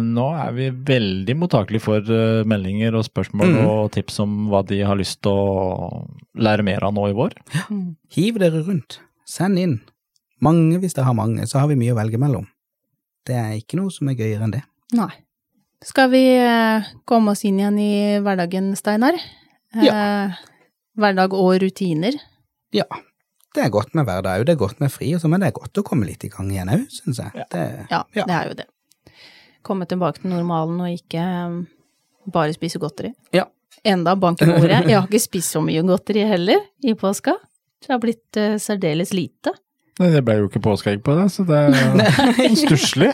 nå 0.00 0.22
er 0.40 0.54
vi 0.56 0.70
veldig 0.72 1.34
mottakelige 1.36 1.82
for 1.84 2.00
uh, 2.08 2.40
meldinger 2.48 2.94
og 2.96 3.04
spørsmål 3.04 3.50
Mm. 3.52 3.66
og 3.68 3.90
tips 3.92 4.16
om 4.24 4.46
hva 4.48 4.62
de 4.64 4.78
har 4.80 4.96
lyst 4.96 5.18
til 5.20 5.28
å 5.36 6.06
lære 6.40 6.64
mer 6.64 6.86
av 6.88 6.94
nå 6.96 7.04
i 7.10 7.16
vår. 7.18 7.34
Ja. 7.52 7.66
Hiv 8.16 8.38
dere 8.40 8.62
rundt. 8.64 8.96
Send 9.28 9.60
inn. 9.60 9.74
Mange 10.40 10.78
hvis 10.80 10.96
dere 10.96 11.04
har 11.10 11.18
mange, 11.18 11.44
så 11.44 11.60
har 11.60 11.68
vi 11.68 11.76
mye 11.76 11.92
å 11.92 11.98
velge 12.00 12.16
mellom. 12.16 12.46
Det 13.28 13.36
er 13.36 13.58
ikke 13.60 13.76
noe 13.76 13.92
som 13.92 14.08
er 14.08 14.16
gøyere 14.16 14.46
enn 14.48 14.56
det. 14.56 14.62
Nei. 14.96 15.10
Skal 15.84 16.08
vi 16.16 16.24
eh, 16.40 16.88
komme 17.04 17.32
oss 17.36 17.44
inn 17.44 17.60
igjen 17.60 17.76
i 17.78 17.92
hverdagen, 18.24 18.72
Steinar? 18.76 19.20
Eh, 19.76 20.32
hverdag 20.96 21.36
og 21.36 21.58
rutiner. 21.60 22.16
Ja. 22.76 22.84
Det 23.54 23.64
er 23.64 23.70
godt 23.74 23.94
med 23.98 24.06
hverdag 24.06 24.40
òg, 24.40 24.44
det 24.46 24.52
er 24.54 24.60
godt 24.60 24.78
med 24.80 24.92
fri, 24.94 25.08
og 25.16 25.20
så, 25.20 25.28
men 25.28 25.40
det 25.42 25.48
er 25.50 25.56
godt 25.58 25.78
å 25.80 25.82
komme 25.86 26.06
litt 26.06 26.22
i 26.24 26.28
gang 26.30 26.50
igjen 26.52 26.68
òg, 26.70 26.84
syns 26.94 27.18
jeg. 27.18 27.46
Det, 27.50 27.64
Ja, 27.90 28.04
Ja. 28.14 28.24
det 28.28 28.34
er 28.36 28.48
jo 28.48 28.54
det. 28.60 28.66
Komme 29.66 29.86
tilbake 29.90 30.20
til 30.22 30.30
normalen 30.30 30.78
og 30.80 30.88
ikke 30.88 31.24
um, 31.46 31.56
bare 32.30 32.52
spise 32.54 32.78
godteri. 32.78 33.10
Ja. 33.34 33.44
Enda 33.84 34.14
bank 34.14 34.40
i 34.42 34.46
bordet. 34.46 34.84
Jeg 34.88 34.96
har 35.00 35.08
ikke 35.08 35.20
spist 35.20 35.50
så 35.56 35.60
mye 35.64 35.82
godteri 35.82 36.22
heller 36.28 36.62
i 36.84 36.94
påska. 36.94 37.34
Det 37.82 37.90
har 37.90 37.98
blitt 38.02 38.38
uh, 38.38 38.54
særdeles 38.60 39.12
lite. 39.12 39.52
Nei, 40.00 40.10
det 40.14 40.22
ble 40.24 40.38
jo 40.38 40.46
ikke 40.48 40.62
påskeegg 40.64 41.02
på 41.04 41.12
det, 41.18 41.26
så 41.34 41.44
det 41.48 41.58
er 41.58 42.54
stusslig. 42.62 43.10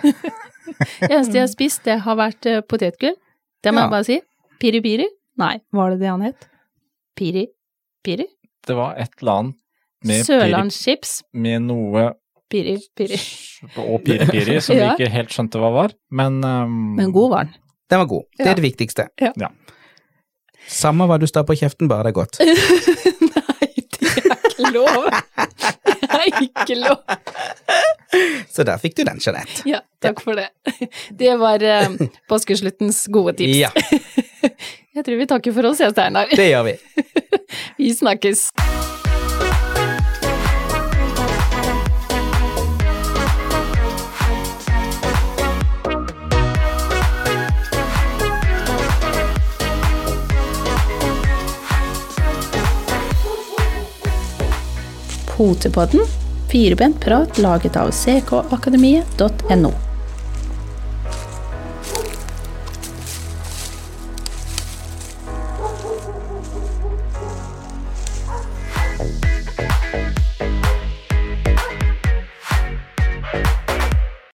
Det 0.00 1.10
eneste 1.10 1.34
jeg 1.36 1.42
har 1.44 1.50
spist, 1.52 1.82
det 1.84 1.98
har 2.06 2.16
vært 2.20 2.46
uh, 2.48 2.60
potetgull. 2.62 3.16
Det 3.60 3.74
må 3.74 3.82
Ja. 3.82 3.88
jeg 3.88 3.90
bare 3.96 4.06
si. 4.08 4.20
Piri 4.60 4.80
piri. 4.84 5.08
Nei, 5.40 5.56
var 5.72 5.90
det 5.90 5.98
det 6.00 6.08
han 6.12 6.22
het? 6.24 6.46
Piri 7.16 7.48
piri? 8.04 8.26
Det 8.66 8.76
var 8.76 8.94
et 9.00 9.10
eller 9.20 9.32
annet 9.32 9.56
med, 10.04 10.24
Sørlandschips. 10.26 11.22
med 11.32 11.62
noe 11.62 12.12
Piri 12.50 12.76
piri. 12.98 13.14
og 13.78 14.00
piri-piri 14.04 14.60
som 14.60 14.76
Ja. 14.76 14.94
vi 14.96 15.04
ikke 15.04 15.12
helt 15.12 15.30
skjønte 15.30 15.58
hva 15.62 15.70
var, 15.72 15.92
men, 16.10 16.40
um, 16.44 16.96
Men 16.96 17.12
god 17.12 17.30
var 17.30 17.44
den. 17.44 17.54
Den 17.90 17.98
var 17.98 18.06
god. 18.06 18.24
Det 18.38 18.46
Ja. 18.46 18.50
er 18.52 18.54
det 18.54 18.64
viktigste. 18.64 19.06
Ja. 19.20 19.32
Ja. 19.38 19.48
Samme 20.68 21.06
hva 21.06 21.18
du 21.18 21.26
stapper 21.26 21.54
i 21.54 21.56
kjeften, 21.56 21.88
bare 21.88 22.04
det 22.04 22.10
er 22.10 22.18
godt. 22.20 22.38
Nei, 22.40 23.70
det 23.90 24.08
er 24.08 24.36
ikke 24.50 24.72
lov. 24.72 25.10
Det 26.00 26.10
er 26.10 26.42
ikke 26.42 26.76
lov. 26.80 26.98
Så 28.50 28.64
der 28.66 28.76
fikk 28.82 28.96
du 28.98 29.04
den, 29.04 29.18
Jeanette. 29.22 29.62
Ja, 29.68 29.80
takk 30.02 30.20
for 30.24 30.34
det. 30.34 30.48
Det 31.16 31.36
var 31.38 31.62
eh, 31.62 31.88
påskesluttens 32.28 33.06
gode 33.12 33.36
tips. 33.38 33.56
Ja, 33.56 33.70
Jeg 34.96 35.04
tror 35.06 35.20
vi 35.20 35.26
takker 35.30 35.54
for 35.54 35.70
oss, 35.70 35.80
jeg, 35.82 35.94
Steinar. 35.94 36.30
Det 36.34 36.50
gjør 36.50 36.66
vi. 36.66 36.76
vi 37.78 37.94
snakkes. 37.94 38.50
Potepodden, 55.40 56.02
firebent 56.50 56.98
prat 57.00 57.38
laget 57.38 57.78
av 57.80 57.94
ckakademiet.no. 57.96 59.89